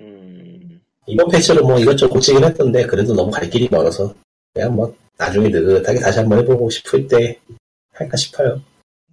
[0.00, 4.14] 음, 이번 패치로 뭐 이것저것 고치긴 했던데 그래도 너무 갈 길이 멀어서
[4.54, 7.38] 그냥 뭐 나중에 느긋하게 다시 한번 해보고 싶을 때
[7.92, 8.60] 할까 싶어요.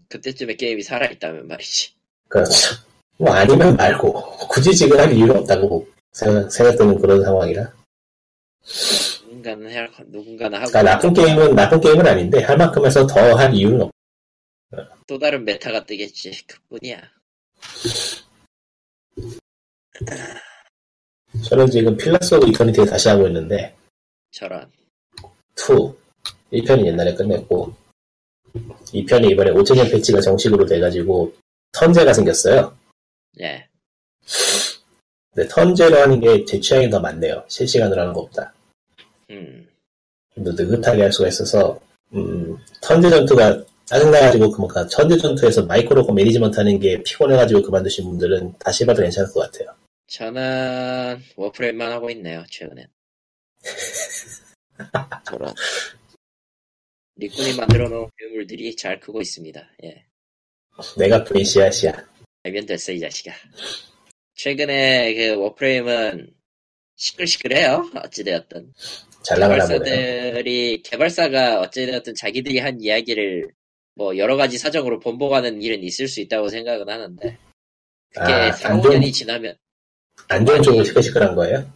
[0.07, 1.91] 그때쯤에 게임이 살아있다면 말이지.
[2.29, 2.75] 그렇죠.
[3.17, 4.13] 뭐 아니면 말고
[4.47, 7.73] 굳이 지금 할 이유가 없다고 생각, 생각되는 그런 상황이라.
[9.27, 10.69] 누군가는 해야, 누군가는 하고.
[10.69, 13.91] 그러니까 나쁜 게임은 나쁜 게임은 아닌데 할 만큼 해서 더 할 이유는 없
[15.07, 16.45] 또 다른 meta가 뜨겠지.
[16.45, 17.01] 그뿐이야.
[21.47, 23.75] 저는 지금 필라스 오브 이터니티를 다시 하고 있는데
[24.31, 24.71] 저런.
[26.51, 27.73] 1편이 옛날에 끝냈고
[28.53, 31.33] 2편이 이번에 5.0 패치가 정식으로 돼가지고
[31.73, 32.75] 턴제가 생겼어요
[33.41, 33.67] 예.
[35.33, 38.53] 근데 턴제로 하는 게 제 취향이 더 많네요 실시간으로 하는 것보다
[39.29, 39.67] 음.
[40.33, 41.79] 좀더 느긋하게 할 수가 있어서
[42.13, 48.83] 음, 턴제 전투가 짜증나가지고 그 뭔가 턴제 전투에서 micromanagement 하는 게 피곤해가지고 그만두신 분들은 다시
[48.83, 49.75] 해봐도 괜찮을 것 같아요
[50.05, 52.43] 저는 워프레임만 하고 있네요.
[52.49, 52.87] 최근엔.
[55.25, 55.53] 저런.
[57.15, 59.69] 리꾼이 만들어 놓은 괴물들이 잘 크고 있습니다.
[59.83, 60.05] 예.
[60.97, 61.93] 내가 그린 씨앗이야
[62.43, 63.33] 알면 됐어, 이 자식아.
[64.35, 66.33] 최근에 그 워프레임은
[66.95, 67.91] 시끌시끌해요.
[68.03, 68.73] 어찌되었든.
[69.23, 73.49] 잘 나가나 보네요 개발사들이, 개발사가 어찌되었든 자기들이 한 이야기를
[73.95, 77.37] 뭐 여러 가지 사정으로 번복하는 일은 있을 수 있다고 생각은 하는데.
[78.11, 79.55] 그게 아, 4, 안 5년이 좋은, 지나면
[80.29, 81.71] 안 좋은 쪽으로 시끌시끌한 거예요?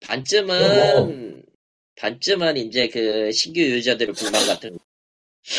[0.00, 1.42] 반쯤은,
[1.96, 4.78] 반쯤은 이제 그 신규 유저들의 불만 같은 거.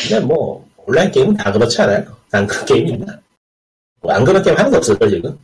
[0.10, 2.18] 근데 뭐 온라인 게임은 다 그렇지 않아요?
[2.32, 3.22] 안 그런 게임 있나?
[4.02, 5.38] 뭐 안 그런 게임 하나도 없을걸 지금?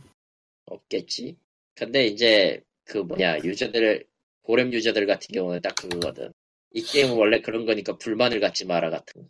[0.66, 1.36] 없겠지.
[1.76, 4.04] 근데 이제 그 뭐냐 유저들
[4.42, 6.32] 고렙 유저들 같은 경우는 딱 그거거든.
[6.72, 9.28] 이 게임은 원래 그런 거니까 불만을 갖지 마라 같은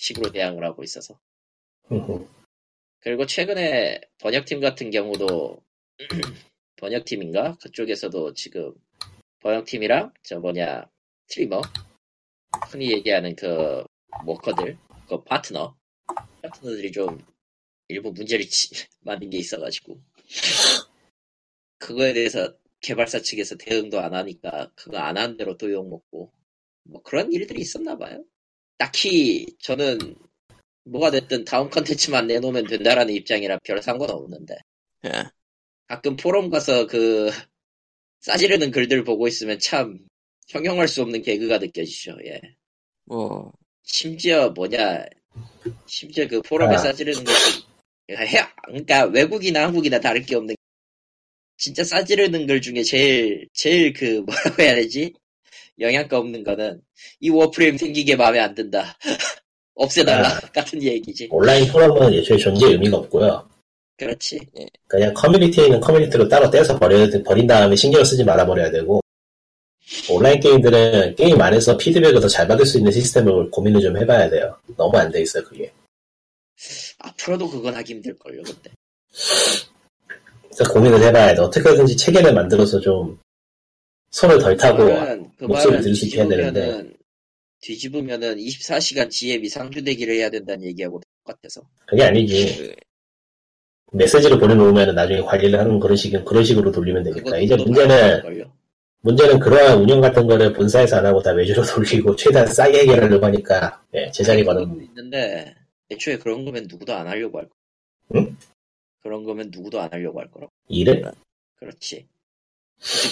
[0.00, 1.20] 식으로 대항을 하고 있어서.
[3.00, 5.62] 그리고 최근에 번역팀 같은 경우도
[6.76, 8.72] 번역팀인가 그쪽에서도 지금
[9.40, 10.90] 번역팀이랑 저 뭐냐
[11.28, 11.60] 스트리머
[12.70, 13.84] 흔히 얘기하는 그
[14.26, 14.78] 워커들
[15.08, 15.76] 그 파트너
[16.42, 17.18] 파트너들이 좀
[17.88, 20.00] 일부 문제를 치- 만든 게 있어가지고
[21.78, 26.32] 그거에 대해서 개발사 측에서 대응도 안 하니까 그거 안 하는 대로 또 욕먹고
[26.84, 28.24] 뭐 그런 일들이 있었나 봐요.
[28.80, 29.98] 딱히 저는
[30.84, 34.56] 뭐가 됐든 다음 컨텐츠만 내놓으면 된다라는 입장이라 별 상관 없는데
[35.04, 35.24] 예.
[35.86, 37.30] 가끔 포럼 가서 그
[38.20, 39.98] 싸지르는 글들 보고 있으면 참
[40.48, 42.16] 형용할 수 없는 개그가 느껴지죠.
[42.24, 42.40] 예.
[43.04, 43.52] 뭐
[43.82, 45.04] 심지어 뭐냐
[45.86, 46.78] 심지어 그 포럼에 아.
[46.78, 47.38] 싸지르는 것도
[48.08, 50.60] 해 그러니까 외국이나 한국이나 다를 게 없는 게
[51.58, 55.12] 진짜 싸지르는 글 중에 제일 제일 그 뭐라고 해야 되지
[55.80, 56.80] 영양가 없는 거는
[57.20, 58.96] 이 워프레임 생기게 마음에 안 든다
[59.74, 60.40] 없애달라 아.
[60.52, 63.48] 같은 얘기지 온라인 포럼은 애초에 존재 의미가 없고요.
[63.96, 64.40] 그렇지
[64.86, 69.00] 그냥 커뮤니티에 있는 커뮤니티로 따로 떼서 버려, 버린 다음에 신경 쓰지 말아 버려야 되고,
[70.10, 74.56] 온라인 게임들은 게임 안에서 피드백을 더 잘 받을 수 있는 시스템을 고민을 좀 해봐야 돼요.
[74.76, 75.70] 너무 안 돼 있어요, 그게.
[76.98, 78.70] 앞으로도 그건 하기 힘들 걸요 근데
[80.54, 81.40] 그래서 고민을 해봐야 돼.
[81.42, 83.18] 어떻게든지 체계를 만들어서 좀
[84.10, 84.84] 손을 덜 타고
[85.36, 86.60] 그 목소리 말은 들을 수 있게 해야 되는데.
[86.60, 86.96] 뒤집으면은
[87.60, 92.56] 뒤집으면은 24시간 지혜 미상주대기를 해야 된다는 얘기하고 똑같아서 그게 아니지.
[92.56, 92.74] 그,
[93.92, 97.24] 메시지를 보내놓으면 나중에 관리를 하는 그런 식, 그런 식으로 돌리면 되니까.
[97.24, 98.46] 그것도 이제 또 문제는.
[99.02, 103.82] 문제는 그러한 운영 같은 거를 본사에서 안 하고 다 외주로 돌리고 최대한 싸게 해결하려고 하니까,
[103.94, 105.54] 예, 제자리 건 있는데
[105.90, 107.54] 애초에 그런 거면 누구도 안 하려고 할 거.
[108.16, 108.36] 응?
[109.02, 110.48] 그런 거면 누구도 안 하려고 할 거라.
[110.68, 111.02] 일을?
[111.56, 112.06] 그렇지.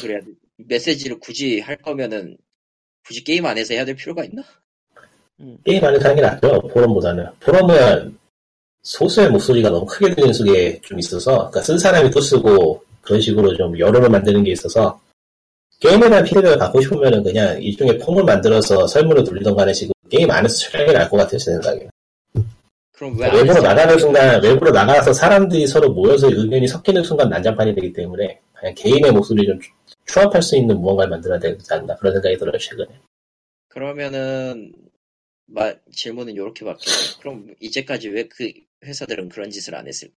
[0.03, 0.27] 그래야 돼.
[0.59, 2.37] 메시지를 굳이 할 거면은
[3.07, 4.43] 굳이 게임 안에서 해야 될 필요가 있나?
[5.65, 7.27] 게임 안에서 하는 게 낫죠, 포럼보다는.
[7.41, 8.19] 포럼은
[8.83, 13.57] 소수의 목소리가 너무 크게 들리는 속성이 좀 있어서, 그러니까 쓴 사람이 또 쓰고, 그런 식으로
[13.57, 15.01] 좀 여론을 만드는 게 있어서,
[15.81, 20.57] 게임에 대한 피드백을 갖고 싶으면은 그냥 일종의 폼을 만들어서 설문을 돌리던가 하는 식으로 게임 안에서
[20.57, 21.89] 하는 쪽이 나을 것 같아요, 제 생각에.
[22.93, 27.75] 그럼 왜 외부로 안에서 나가는 순간, 외부로 나가서 사람들이 서로 모여서 의견이 섞이는 순간 난장판이
[27.77, 29.59] 되기 때문에, 그냥 개인의 목소리 좀
[30.09, 32.89] 추- 추합할 수 있는 무언가를 만들어야 되지 않나, 그런 생각이 들어요, 최근에.
[33.69, 34.73] 그러면은
[35.47, 36.97] 마, 질문은 이렇게 바뀌어요.
[37.21, 38.51] 그럼 이제까지 왜 그
[38.85, 40.15] 회사들은 그런 짓을 안 했을까?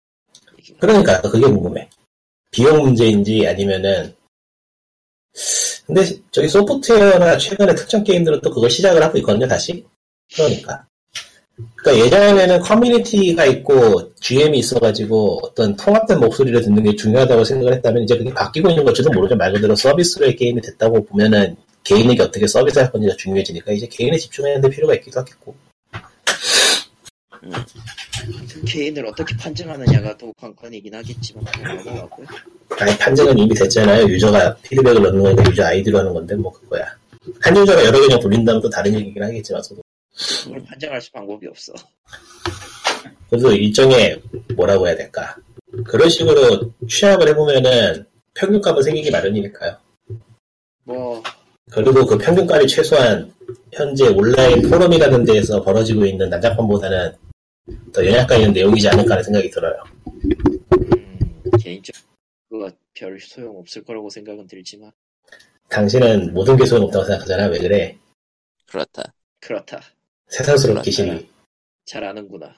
[0.79, 1.89] 그러니까, 그게 궁금해.
[2.51, 4.15] 비용 문제인지 아니면은,
[5.87, 9.85] 근데 저기 소프트웨어나 최근에 특정 게임들은 또 그걸 시작을 하고 있거든요, 다시.
[10.35, 10.87] 그러니까.
[11.75, 18.17] 그러니까 예전에는 커뮤니티가 있고 GM이 있어가지고 어떤 통합된 목소리를 듣는 게 중요하다고 생각을 했다면 이제
[18.17, 19.35] 그게 바뀌고 있는 걸지도 모르죠.
[19.35, 24.69] 말 그대로 서비스로의 게임이 됐다고 보면은 개인에게 어떻게 서비스할 건지가 중요해지니까 이제 개인에 집중해야 될
[24.69, 25.55] 필요가 있기도 하겠고.
[27.41, 31.43] 그 개인을 어떻게 판정하느냐가 또 관건이긴 하겠지만
[31.85, 32.27] 넘어가고요.
[32.79, 34.05] 아니 판정은 이미 됐잖아요.
[34.07, 36.85] 유저가 피드백을 넣는 거니까 유저 아이디로 하는 건데 뭐 그거야.
[37.41, 39.80] 한 유저가 여러 개냥 돌린다면 또 다른 얘기긴 하겠지만 서도.
[40.43, 41.73] 그걸 판정할 수 방법이 없어.
[43.29, 44.21] 그래도 일종의
[44.55, 45.35] 뭐라고 해야 될까.
[45.85, 49.77] 그런 식으로 취합을 해보면은 평균값은 생기기 마련이니까요.
[50.83, 51.23] 뭐
[51.71, 53.33] 그리고 그 평균값이 최소한
[53.71, 57.13] 현재 온라인 포럼이라는 데에서 벌어지고 있는 난장판보다는
[57.93, 59.83] 더 연약한 있는 내용이지 않을까 하는 생각이 들어요.
[60.05, 62.03] 음, 개인적으로
[62.49, 64.91] 그거 별 소용 없을 거라고 생각은 들지만
[65.69, 67.45] 당신은 모든 게 소용 없다고 생각하잖아.
[67.47, 67.97] 왜 그래?
[68.65, 69.13] 그렇다.
[69.39, 69.81] 그렇다.
[70.31, 70.91] 세상스럽게 그렇다.
[70.91, 71.29] 시리.
[71.85, 72.55] 잘 아는구나.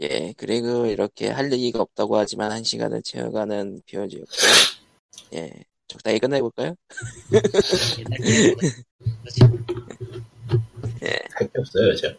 [0.00, 4.32] 예, 그리고 이렇게 할 얘기가 없다고 하지만 한 시간을 채워가는 비워지였고,
[5.34, 5.50] 예,
[5.86, 6.74] 적당히 끝내볼까요?
[7.98, 8.56] 옛날 게임은
[9.22, 9.40] 그렇지.
[11.34, 12.16] 할게 없어요, 요즘.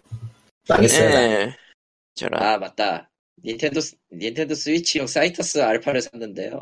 [0.70, 1.10] 망했어요.
[1.10, 1.24] 나.
[1.42, 1.58] 예,
[2.16, 3.10] 저런, 아 맞다.
[3.44, 6.62] 닌텐도 스- 닌텐도 스위치용 사이터스 알파를 샀는데요.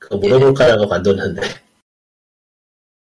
[0.00, 1.40] 그거 물어볼까 하다가 관뒀는데.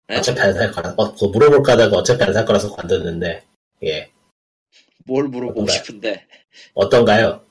[0.08, 0.16] 네?
[0.18, 0.94] 어차피 안 살 거라.
[0.96, 3.44] 어, 그거 물어볼까 하다가 어차피 안 살 거라서 관뒀는데.
[3.82, 4.10] 예.
[5.06, 5.76] 뭘 물어보고 어떤가요?
[5.76, 6.26] 싶은데
[6.74, 7.46] 어떤가요?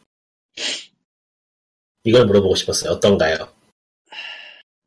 [2.03, 2.91] 이걸 물어보고 싶었어요.
[2.91, 3.51] 어떤가요?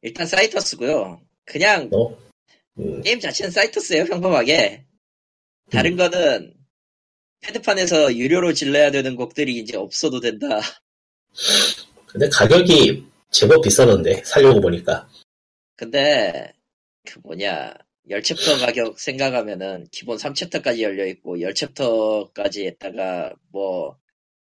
[0.03, 1.21] 일단 사이터스고요.
[1.45, 2.17] 그냥 너?
[2.79, 4.85] 음, 게임 자체는 사이터스예요 평범하게.
[5.71, 5.97] 다른 음.
[5.97, 6.55] 거는
[7.41, 10.61] 패드판에서 유료로 질러야 되는 곡들이 이제 없어도 된다.
[12.07, 15.09] 근데 가격이 제법 비싸던데, 살려고 보니까.
[15.77, 16.53] 근데
[17.05, 17.75] 그 뭐냐
[18.11, 23.97] 10챕터 가격 생각하면은 기본 3챕터까지 열려있고 10챕터까지 했다가 뭐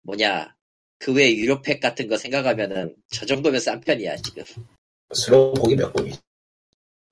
[0.03, 0.55] 뭐냐
[0.97, 4.43] 그 외에 유료 팩 같은 거 생각하면은 저 정도면 싼 편이야 지금
[5.13, 6.13] 수록 곡이 몇 곡이?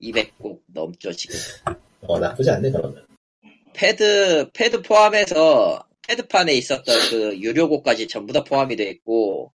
[0.00, 1.36] 200곡 넘죠 지금
[2.02, 3.06] 어, 나쁘지 않네, 그러면.
[3.74, 9.52] 패드 패드 포함해서 패드판에 있었던 그 유료곡까지 전부 다 포함이 돼 있고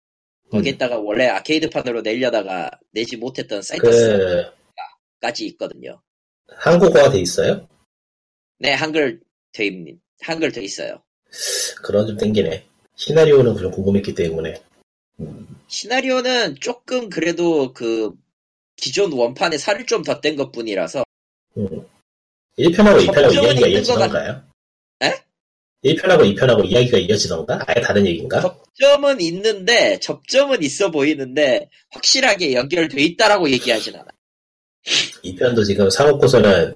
[0.51, 3.65] 거기에다가 원래 아케이드판으로 내려다가 내지 못했던 그,
[5.47, 6.01] 있거든요
[6.51, 7.67] 한국어가 돼 있어요?
[8.59, 9.19] 네, 한글
[9.51, 9.73] 돼 있,
[10.21, 11.01] 한글 돼 있어요.
[11.83, 12.65] 그런 좀 땡기네.
[12.95, 14.61] 시나리오는 좀 궁금했기 때문에.
[15.67, 18.13] 시나리오는 조금 그래도 그
[18.75, 21.03] 기존 원판에 살을 좀 더 뗀 것 뿐이라서
[21.57, 21.87] 음.
[22.57, 24.43] 1편하고 2편하고 접점은 이야기가 이어지던가요?
[25.03, 25.13] 에?
[25.83, 27.59] 1편하고 2편하고 이야기가 이어지던가?
[27.67, 28.41] 아예 다른 얘기인가?
[28.41, 34.07] 접점은 있는데 접점은 있어 보이는데 확실하게 연결돼 있다라고 얘기하진 않아.
[35.23, 36.75] 2편도 지금 사놓고서는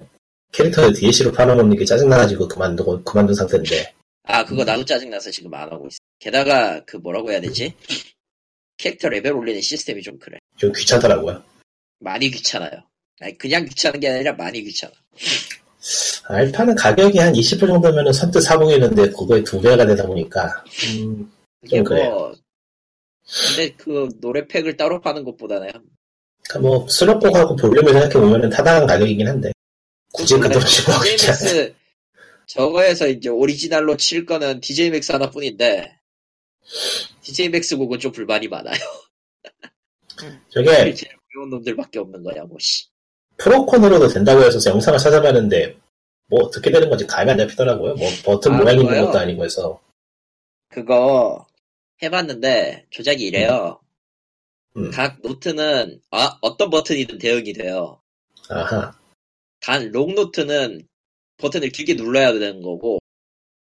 [0.52, 3.94] 캐릭터를 DLC로 팔아먹는 게 짜증나가지고 그만두고, 그만둔 상태인데.
[4.24, 5.98] 아 그거 나도 짜증나서 지금 안 하고 있어.
[6.18, 7.74] 게다가 그 뭐라고 해야 되지?
[8.76, 10.38] 캐릭터 레벨 올리는 시스템이 좀 그래.
[10.56, 11.42] 좀 귀찮더라고요.
[12.00, 12.70] 많이 귀찮아요.
[13.20, 14.92] 아니 그냥 귀찮은 게 아니라 많이 귀찮아.
[16.28, 21.30] 알파는 가격이 한 20불 정도면은 선뜻 사보겠는데 그거에 두 배가 되다 보니까 음,
[21.68, 22.10] 좀 그래요.
[22.10, 22.34] 뭐
[23.48, 25.70] 근데 그 노래팩을 따로 파는 것보다는
[26.50, 29.52] 그러니까 뭐 수록곡하고 볼륨을 생각해보면은 타당한 가격이긴 한데
[30.12, 31.74] 굳이 그 돈을 주고 하겠지
[32.46, 35.96] 저거에서 이제 오리지널로 칠 거는 DJ맥스 하나뿐인데
[37.22, 38.74] DJ맥스 곡은 좀 불만이 많아요.
[40.50, 42.86] 저게 제일 어려운 놈들밖에 없는 거야 뭐 씨.
[43.36, 45.76] 프로콘으로도 된다고 해서 영상을 찾아봤는데
[46.26, 47.94] 뭐 어떻게 되는 건지 감이 안 잡히더라고요.
[47.94, 49.04] 뭐 버튼 아, 모양 있는?
[49.06, 49.80] 것도 아니고 해서
[50.68, 51.46] 그거
[52.02, 53.78] 해봤는데 조작이 이래요.
[53.80, 53.89] 음.
[54.92, 58.00] 각 노트는 아, 어떤 버튼이든 대응이 돼요.
[58.48, 58.92] 아하
[59.60, 60.86] 단 long note는
[61.38, 62.98] 버튼을 길게 눌러야 되는 거고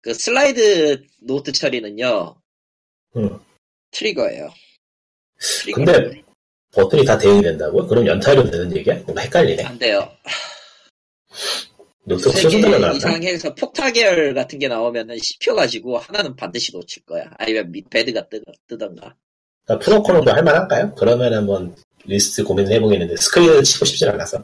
[0.02, 2.36] 그 slide note 처리는요
[3.18, 3.39] 음.
[3.91, 4.50] 트리거예요.
[5.39, 6.22] 트리거 근데
[6.74, 7.88] 버튼이 다 대응이 된다고요?
[7.88, 8.95] 그럼 연타로 되는 얘기야?
[9.04, 9.64] 뭔가 헷갈리네.
[9.64, 10.12] 안 돼요.
[12.04, 16.36] 노트가 세 수준 개 달라나 이상 해서 폭타 계열 같은 게 나오면은 씹혀 가지고 하나는
[16.36, 17.30] 반드시 놓칠 거야.
[17.38, 19.16] 아니면 밑 bad가 뜨, 뜨던가.
[19.68, 20.95] 그러니까 프로콘으로 할만한가요?
[20.95, 24.43] 그러면 한번 리스트 고민을 해보겠는데 스크린을 치고 싶진 않아서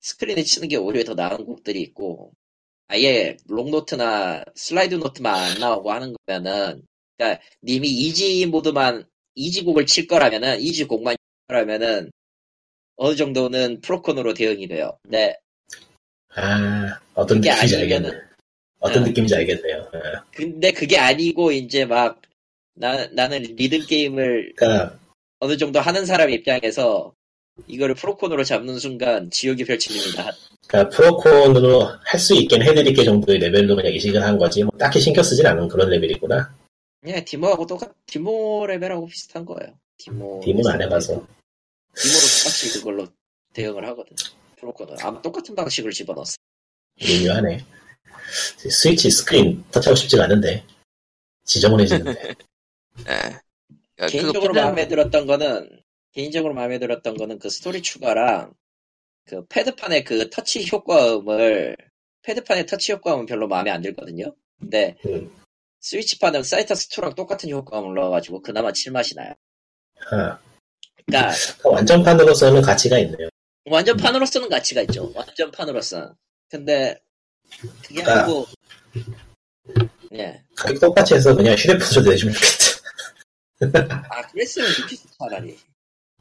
[0.00, 2.32] 스크린에 치는 게 오히려 더 나은 곡들이 있고
[2.88, 6.82] 아예 long note나 slide note만 안 나오고 하는 거면은
[7.16, 9.04] 그러니까 님이 easy mode만
[9.36, 12.10] easy 곡을 칠 거라면은 easy 곡만 칠 거라면은
[12.96, 14.98] 어느 정도는 프로콘으로 대응이 돼요.
[15.02, 15.36] 근데
[16.34, 18.10] 아 어떤 느낌인지 알겠네.
[18.80, 19.08] 어떤 응.
[19.08, 19.90] 느낌인지 알겠네요.
[19.94, 20.00] 예.
[20.32, 22.20] 근데 그게 아니고 이제 막
[22.80, 24.98] 나, 나는 리듬 게임을 그러니까
[25.38, 27.12] 어느 정도 하는 사람 입장에서
[27.66, 30.32] 이거를 프로콘으로 잡는 순간 지옥이 펼쳐집니다.
[30.66, 35.22] 그러니까 프로콘으로 할 수 있긴 해드릴게 정도의 레벨로 그냥 이식을 한 거지 뭐 딱히 신경
[35.22, 36.54] 쓰진 않은 그런 레벨이구나.
[37.02, 39.74] 그냥 디모하고 똑같, 디모 레벨하고 비슷한 거예요.
[39.98, 40.40] 디모.
[40.44, 41.12] 디모는 안 해봐서.
[41.94, 43.06] 디모로 똑같이 그걸로
[43.52, 44.16] 대응을 하거든.
[44.58, 44.96] 프로콘은.
[45.00, 46.36] 아마 똑같은 방식을 집어넣었어.
[47.00, 47.64] 미묘하네.
[48.70, 50.64] 스위치 스크린 터치하고 싶지가 않은데
[51.44, 52.34] 지저분해지는데.
[53.00, 53.04] 예.
[53.04, 55.82] 그러니까 개인적으로 그거 마음에 들었던 거는,
[56.12, 58.52] 개인적으로 마음에 들었던 거는 그 스토리 추가랑
[59.26, 61.76] 그 패드판의 그 터치 효과음을,
[62.22, 64.34] 패드판의 터치 효과음은 별로 마음에 안 들거든요.
[64.58, 65.30] 근데 음.
[65.80, 69.32] 스위치판은 사이터스2랑 똑같은 효과음을 넣어가지고 그나마 칠 맛이 나요.
[70.10, 70.38] 아,
[71.06, 71.34] 그러니까
[71.64, 73.28] 완전판으로서는 가치가 있네요.
[73.64, 75.10] 완전판으로서는 가치가 있죠.
[75.14, 76.12] 완전판으로서는.
[76.48, 77.00] 근데
[77.82, 78.46] 그게 그러니까 아니고
[80.14, 80.42] 예.
[80.56, 82.69] 가격 똑같이 해서 그냥 휴대폰으로 내주면 좋겠다.
[84.08, 85.56] 아 그랬으면 좋겠어 차라리.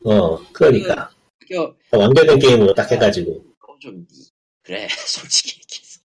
[0.05, 1.11] 어, 그러니까
[1.47, 4.07] 그거 완결된 게임으로 딱 해가지고 그건 좀
[4.63, 5.99] 그래 솔직히 얘기해서.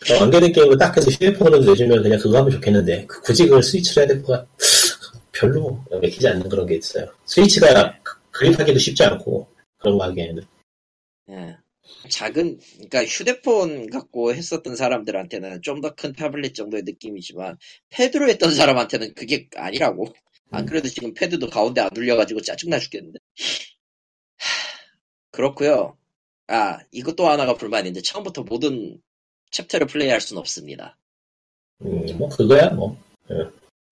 [0.00, 4.02] 그러니까 완결된 게임으로 딱 해서 휴대폰으로 내주면 그냥 그거 하면 좋겠는데 그- 굳이 그걸 스위치로
[4.02, 4.48] 해야 될 것 같...
[5.32, 7.06] 별로 맥히지 않는 그런 게 있어요.
[7.26, 10.42] 스위치가 그- 그립하기도 쉽지 않고 그런 거 하기에는
[11.30, 11.56] 예.
[12.10, 17.56] 작은 그러니까 휴대폰 갖고 했었던 사람들한테는 좀 더 큰 타블렛 정도의 느낌이지만
[17.90, 20.12] 패드로 했던 사람한테는 그게 아니라고.
[20.50, 23.18] 안 그래도 지금 패드도 가운데 안 눌려가지고 짜증나 죽겠는데.
[24.38, 24.68] 하,
[25.32, 25.96] 그렇고요.
[26.48, 29.00] 아 이것도 하나가 불만인데 처음부터 모든
[29.50, 30.98] 챕터를 플레이할 수는 없습니다.
[31.82, 32.98] 음, 뭐 그거야 뭐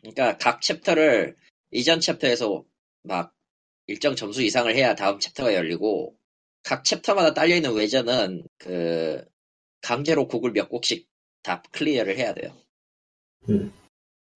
[0.01, 1.37] 그러니까 각 챕터를
[1.71, 2.65] 이전 챕터에서
[3.03, 3.35] 막
[3.87, 6.17] 일정 점수 이상을 해야 다음 챕터가 열리고
[6.63, 9.25] 각 챕터마다 딸려있는 외전은 그
[9.83, 11.09] 강제로 곡을 몇 곡씩
[11.43, 12.57] 다 클리어를 해야 돼요.
[13.49, 13.73] 음.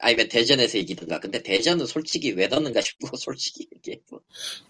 [0.00, 1.20] 아니면 대전에서 이기든가.
[1.20, 4.20] 근데 대전은 솔직히 왜 넣는가 싶고 솔직히 얘기해서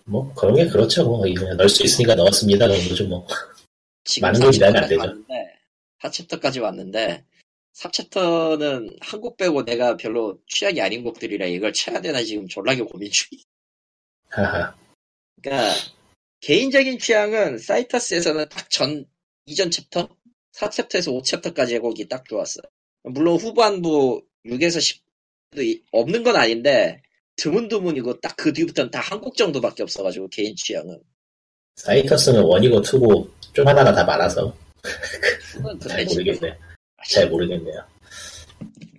[0.05, 1.05] 뭐 그런 게 그렇죠.
[1.05, 2.69] 뭐 그냥 넣을 수 있으니까 넣었습니다.
[2.69, 3.27] 정도죠 뭐.
[4.05, 5.03] 지금 많은 걸 기대하면 안 4챕터까지 되죠.
[5.09, 5.35] 왔는데
[6.03, 7.25] 4챕터까지 왔는데
[7.75, 13.43] 4챕터는 한곡 빼고 내가 별로 취향이 아닌 곡들이라 이걸 쳐야 되나 지금 졸라게 고민 중이야.
[14.31, 14.75] 하하.
[15.43, 15.75] 그러니까
[16.41, 19.07] 개인적인 취향은 사이터스에서는 딱 전
[19.47, 20.09] 이전 챕터
[20.55, 22.63] 4챕터에서 5챕터까지의 곡이 딱 좋았어요.
[23.05, 25.03] 물론 후반부 6에서 10도
[25.93, 27.03] 없는 건 아닌데
[27.37, 30.99] 드문드문이고 딱 그 뒤부터는 다한곡 정도밖에 없어가지고 개인 취향은
[31.77, 34.55] 사이터스는 원이고 투고 좀 하나가 다 많아서
[35.89, 36.57] 잘 모르겠네.
[37.09, 37.85] 잘 모르겠네요.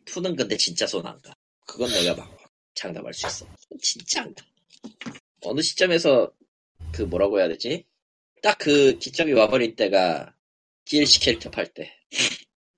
[0.05, 1.33] 투는 근데 진짜 손 안 가.
[1.65, 2.29] 그건 내가 막
[2.75, 3.45] 장담할 수 있어.
[3.81, 4.45] 진짜 안 가.
[5.43, 6.31] 어느 시점에서
[6.91, 7.85] 그 뭐라고 해야 되지?
[8.43, 10.33] 딱 그 기점이 와버릴 때가
[10.85, 11.91] DLC 캐릭터 팔 때.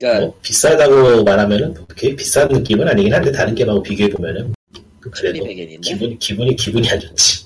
[0.03, 4.53] 그러니까 뭐 비싸다고 말하면은 그렇게 비싼 느낌은 아니긴 한데 다른 게임하고 비교해 보면은
[4.99, 7.45] 그래도 1200엔인데 기분이 기분이 기분이 안 좋지.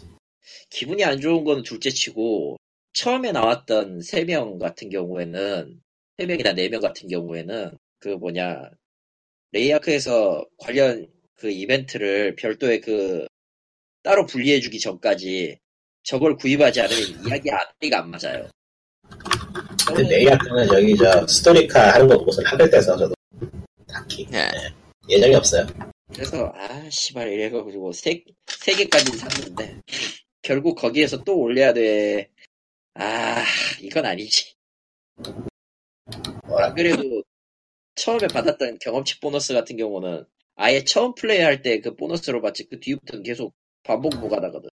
[0.72, 2.58] 기분이 안 좋은 거는 둘째치고
[2.94, 5.80] 처음에 나왔던 3명 같은 경우에는
[6.18, 8.72] 3명이나 4명 같은 경우에는 그 뭐냐
[9.52, 13.28] 레이아크에서 관련 그 이벤트를 별도의 그
[14.02, 15.60] 따로 분리해주기 전까지
[16.04, 18.50] 저걸 구입하지 않으면 이야기 앞뒤가 안 맞아요.
[19.88, 23.14] 근데 내야트는 여기 저 스토리카 하는 거 보고서 하별 때서 저도
[23.88, 24.48] 딱히 예.
[25.10, 25.66] 예정이 없어요.
[26.14, 29.82] 그래서 아 씨발 이래가 지고 세, 세 개까지 샀는데
[30.42, 32.30] 결국 거기에서 또 올려야 돼.
[32.96, 33.44] 아
[33.82, 34.56] 이건 아니지.
[36.48, 37.24] 뭐라 안 그래도
[37.96, 40.26] 처음에 받았던 경험치 보너스 같은 경우는
[40.56, 44.70] 아예 처음 플레이할 때 그 보너스로 받지 그 뒤부터는 계속 반복 무가다거든.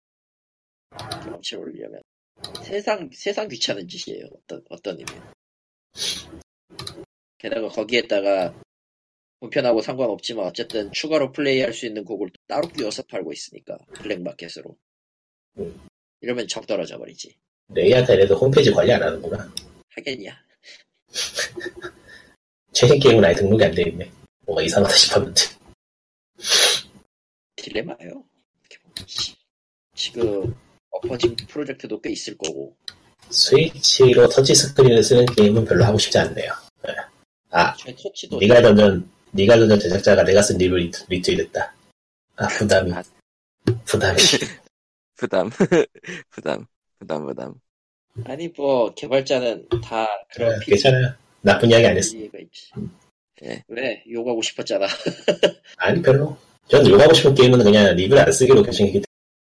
[1.25, 2.01] 경험치를 올리려면
[2.65, 4.27] 세상 세상 귀찮은 짓이에요.
[4.33, 5.11] 어떤 어떤 의미.
[7.39, 8.55] 게다가 거기에다가
[9.41, 14.77] 불편하고 상관없지만 어쨌든 추가로 플레이할 수 있는 곡을 또 따로 끼워서 팔고 있으니까 블랙마켓으로.
[15.59, 15.87] 음.
[16.21, 17.37] 이러면 정 떨어져 버리지.
[17.69, 19.53] 레이아트에도 홈페이지 관리 안 하는구나.
[19.91, 20.43] 하겠냐?
[22.73, 24.11] 최신 게임은 아예 등록이 안 돼 있네.
[24.47, 25.41] 뭔가 이상하다 싶었는데.
[27.57, 28.25] 딜레마예요.
[29.95, 30.55] 지금
[31.03, 32.75] 엎어진 프로젝트도 꽤 있을 거고.
[33.31, 36.53] 스위치로 터치 스크린을 쓰는 게임은 별로 하고 싶지 않네요.
[36.87, 36.95] 네.
[37.51, 41.75] 아, 제 터치도 니가 던전, 니가 던전 제작자가 내가 쓴 리트- 리트윗했다.
[42.37, 43.03] 아, 부담이, 아.
[43.85, 44.17] 부담이.
[45.17, 45.51] 부담,
[46.31, 46.67] 부담,
[46.99, 47.55] 부담, 부담.
[48.27, 51.15] 아니 뭐 개발자는 다 그런 네, 괜찮아요.
[51.41, 52.17] 나쁜 이야기 안 했어.
[52.17, 52.71] 있지.
[53.43, 53.63] 예.
[53.69, 54.87] 왜 욕하고 싶었잖아.
[55.79, 56.37] 아니, 별로.
[56.69, 59.03] 전 욕하고 싶은 게임은 그냥 립을 안 쓰기로 결정했기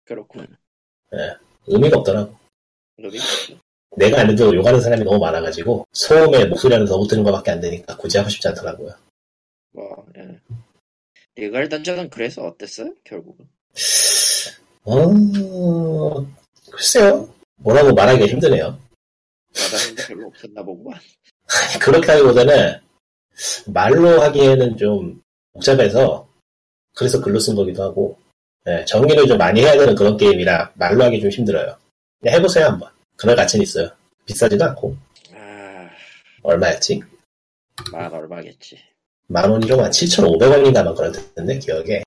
[0.04, 0.40] 그렇고
[1.14, 1.36] 때문에
[1.66, 2.36] 의미가 없더라고.
[3.96, 8.18] 내가 안 해도 욕하는 사람이 너무 많아가지고 소음에 목소리는 너무 드는 것밖에 안 되니까 굳이
[8.18, 8.92] 하고 싶지 않더라고요.
[9.72, 10.40] 뭐 예.
[11.36, 12.92] 리갈 던전은 그래서 어땠어요?
[13.04, 13.46] 결국은
[14.84, 16.26] 어,
[16.70, 17.28] 글쎄요.
[17.56, 18.78] 뭐라고 말하기가 힘드네요.
[19.56, 21.00] 와닿는 게 별로 없었나 보구만.
[21.80, 22.80] 그렇게 하기보다는
[23.72, 26.28] 말로 하기에는 좀 복잡해서
[26.94, 28.18] 그래서 글로 쓴 거기도 하고
[28.66, 31.76] 예, 정리를 좀 많이 해야 되는 그런 게임이라 말로 하기 좀 힘들어요.
[32.20, 32.90] 그냥 해보세요 한번.
[33.16, 33.90] 그럴 가치는 있어요.
[34.24, 34.96] 비싸지도 않고
[35.34, 35.90] 아,
[36.42, 37.02] 얼마였지?
[37.92, 38.78] 만 얼마겠지.
[39.26, 42.02] 만 원이 좀한 7,500원인가 만 그랬는데 기억에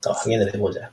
[0.00, 0.90] 더 확인을 해보자.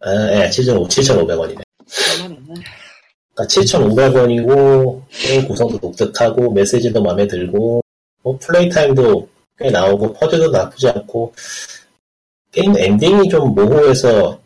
[0.00, 1.62] 아, 예, 7,500원이네.
[2.22, 2.60] 얼마나?
[3.34, 7.82] 그러니까 7,500원이고 게임 구성도 독특하고 메시지도 마음에 들고
[8.22, 9.28] 뭐 플레이 타임도
[9.58, 11.34] 꽤 나오고 퍼즐도 나쁘지 않고
[12.52, 14.40] 게임 엔딩이 좀 모호해서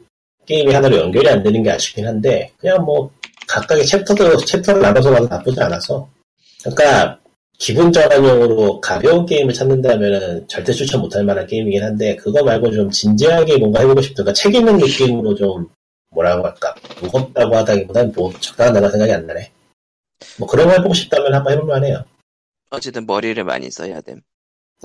[0.47, 3.11] 게임이 하나로 연결이 안 되는 게 아쉽긴 한데 그냥 뭐
[3.47, 6.09] 각각의 챕터도 챕터를 나눠서 봐도 나쁘지 않아서.
[6.63, 7.19] 그러니까
[7.59, 13.59] 기분 전환용으로 가벼운 게임을 찾는다면은 절대 추천 못할 만한 게임이긴 한데 그거 말고 좀 진지하게
[13.59, 15.69] 뭔가 해보고 싶다 그러니까 책 읽는 느낌으로 좀
[16.11, 16.75] 뭐라고 할까?
[17.01, 19.53] 무겁다고 하다기보다는 뭐 단어 생각이 안 나네.
[20.39, 22.05] 뭐 그런 거 해보고 싶다면 한번 해볼 만해요.
[22.71, 24.23] 어쨌든 머리를 많이 써야 됨.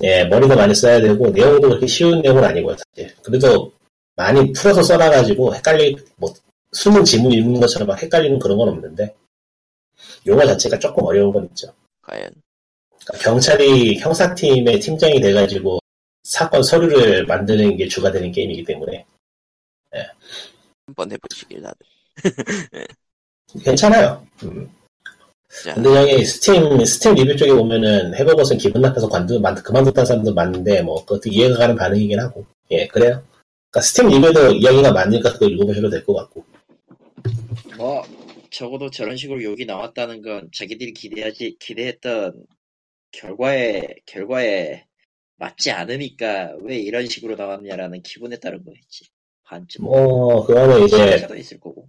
[0.02, 3.72] 예 머리도 많이 써야 되고 내용도 그렇게 쉬운 내용은 아니고요 사실 그래도
[4.16, 6.32] 많이 풀어서 써놔가지고 헷갈리 뭐
[6.72, 9.14] 수능 지문 읽는 것처럼 막 헷갈리는 그런 건 없는데
[10.26, 11.72] 용어 자체가 조금 어려운 건 있죠
[12.02, 12.30] 과연.
[13.04, 15.78] 그러니까 경찰이 형사팀의 팀장이 돼가지고
[16.24, 19.04] 사건 서류를 만드는 게 주가 되는 게임이기 때문에
[20.88, 21.86] 한번 해보시길 다들.
[23.64, 24.26] 괜찮아요.
[24.42, 24.70] 음.
[25.64, 30.06] 자, 근데 여기 스팀 스팀 리뷰 쪽에 보면은 해본 것은 기분 나빠서 관두 만 그만뒀다는
[30.06, 33.22] 사람도 많은데 뭐 그것도 이해가 가는 반응이긴 하고 예 그래요.
[33.70, 36.44] 그러니까 스팀 리뷰도 이야기가 많으니까 그거 읽어보셔도 될 것 같고
[37.76, 38.02] 뭐
[38.50, 42.44] 적어도 저런 식으로 욕이 나왔다는 건 자기들이 기대하지 기대했던
[43.12, 44.84] 결과에 결과에
[45.36, 49.04] 맞지 않으니까 왜 이런 식으로 나왔냐라는 기분에 따른 거겠지.
[49.44, 49.84] 반쯤.
[49.84, 51.88] 뭐 그거는 이제 있을 거고.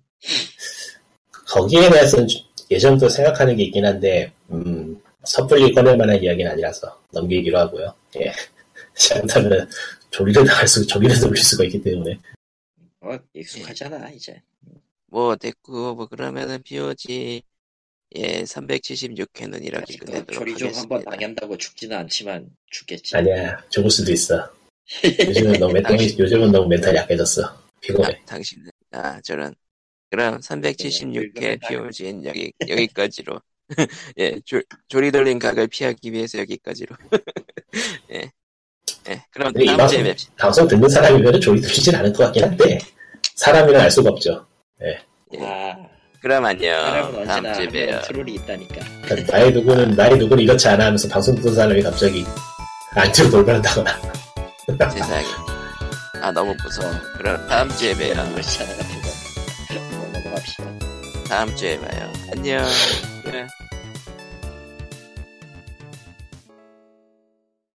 [1.47, 2.27] 거기에 대해서는
[2.71, 7.93] 예전부터 생각하는 게 있긴 한데 음, 섣불리 꺼낼 만한 이야기는 아니라서 넘기기로 하고요.
[8.19, 8.31] 예.
[8.93, 9.69] 잘못하면
[10.11, 12.19] 조리를 당할 수 조리를 돌릴 수가 있기 때문에
[13.01, 14.41] 어 익숙하잖아 이제.
[15.07, 17.41] 뭐 됐고 뭐 그러면은 POG
[18.15, 21.11] 예 376회는 이렇게 끝내도록 조리 좀 한번 하겠습니다.
[21.11, 23.15] 당한다고 죽지는 않지만 죽겠지.
[23.15, 24.51] 아니야 죽을 수도 있어.
[25.03, 27.41] 요즘은 너무 멘탈이 요즘은 너무 멘탈이 약해졌어.
[27.81, 28.09] 피곤해.
[28.09, 29.53] 아, 당신은 아 저런
[30.09, 33.39] 그럼 376회 POG는 여기, 여기까지로.
[34.17, 36.95] 예, 조, 조리돌림각을 피하기 위해서 여기까지로.
[38.13, 38.31] 예.
[39.07, 40.33] 예, 그럼 이 다음 방송, 주에 뵙시다.
[40.37, 42.79] 방송 듣는 사람이면 조리돌리진 않을 것 같긴 한데,
[43.35, 44.47] 사람이라 알 수가 없죠.
[44.81, 45.37] 예.
[45.39, 45.75] 아,
[46.21, 46.73] 그럼 안녕.
[46.73, 48.01] 사람은 다음 주에 한 봬요.
[48.01, 48.75] 트롤이 있다니까.
[49.05, 52.25] 그러니까 나의 누구는, 나의 누구는 이렇지 않아 하면서 방송 듣는 사람이 갑자기
[52.95, 54.01] 안티로 돌변한다거나.
[54.91, 55.25] 세상에.
[56.21, 56.91] 아, 너무 무서워.
[57.17, 58.15] 그럼 다음 주에 봬요.
[60.39, 60.79] 넘어갑시다.
[61.27, 62.11] 다음 주에 봐요.
[62.31, 62.65] 안녕.
[63.27, 63.47] 예.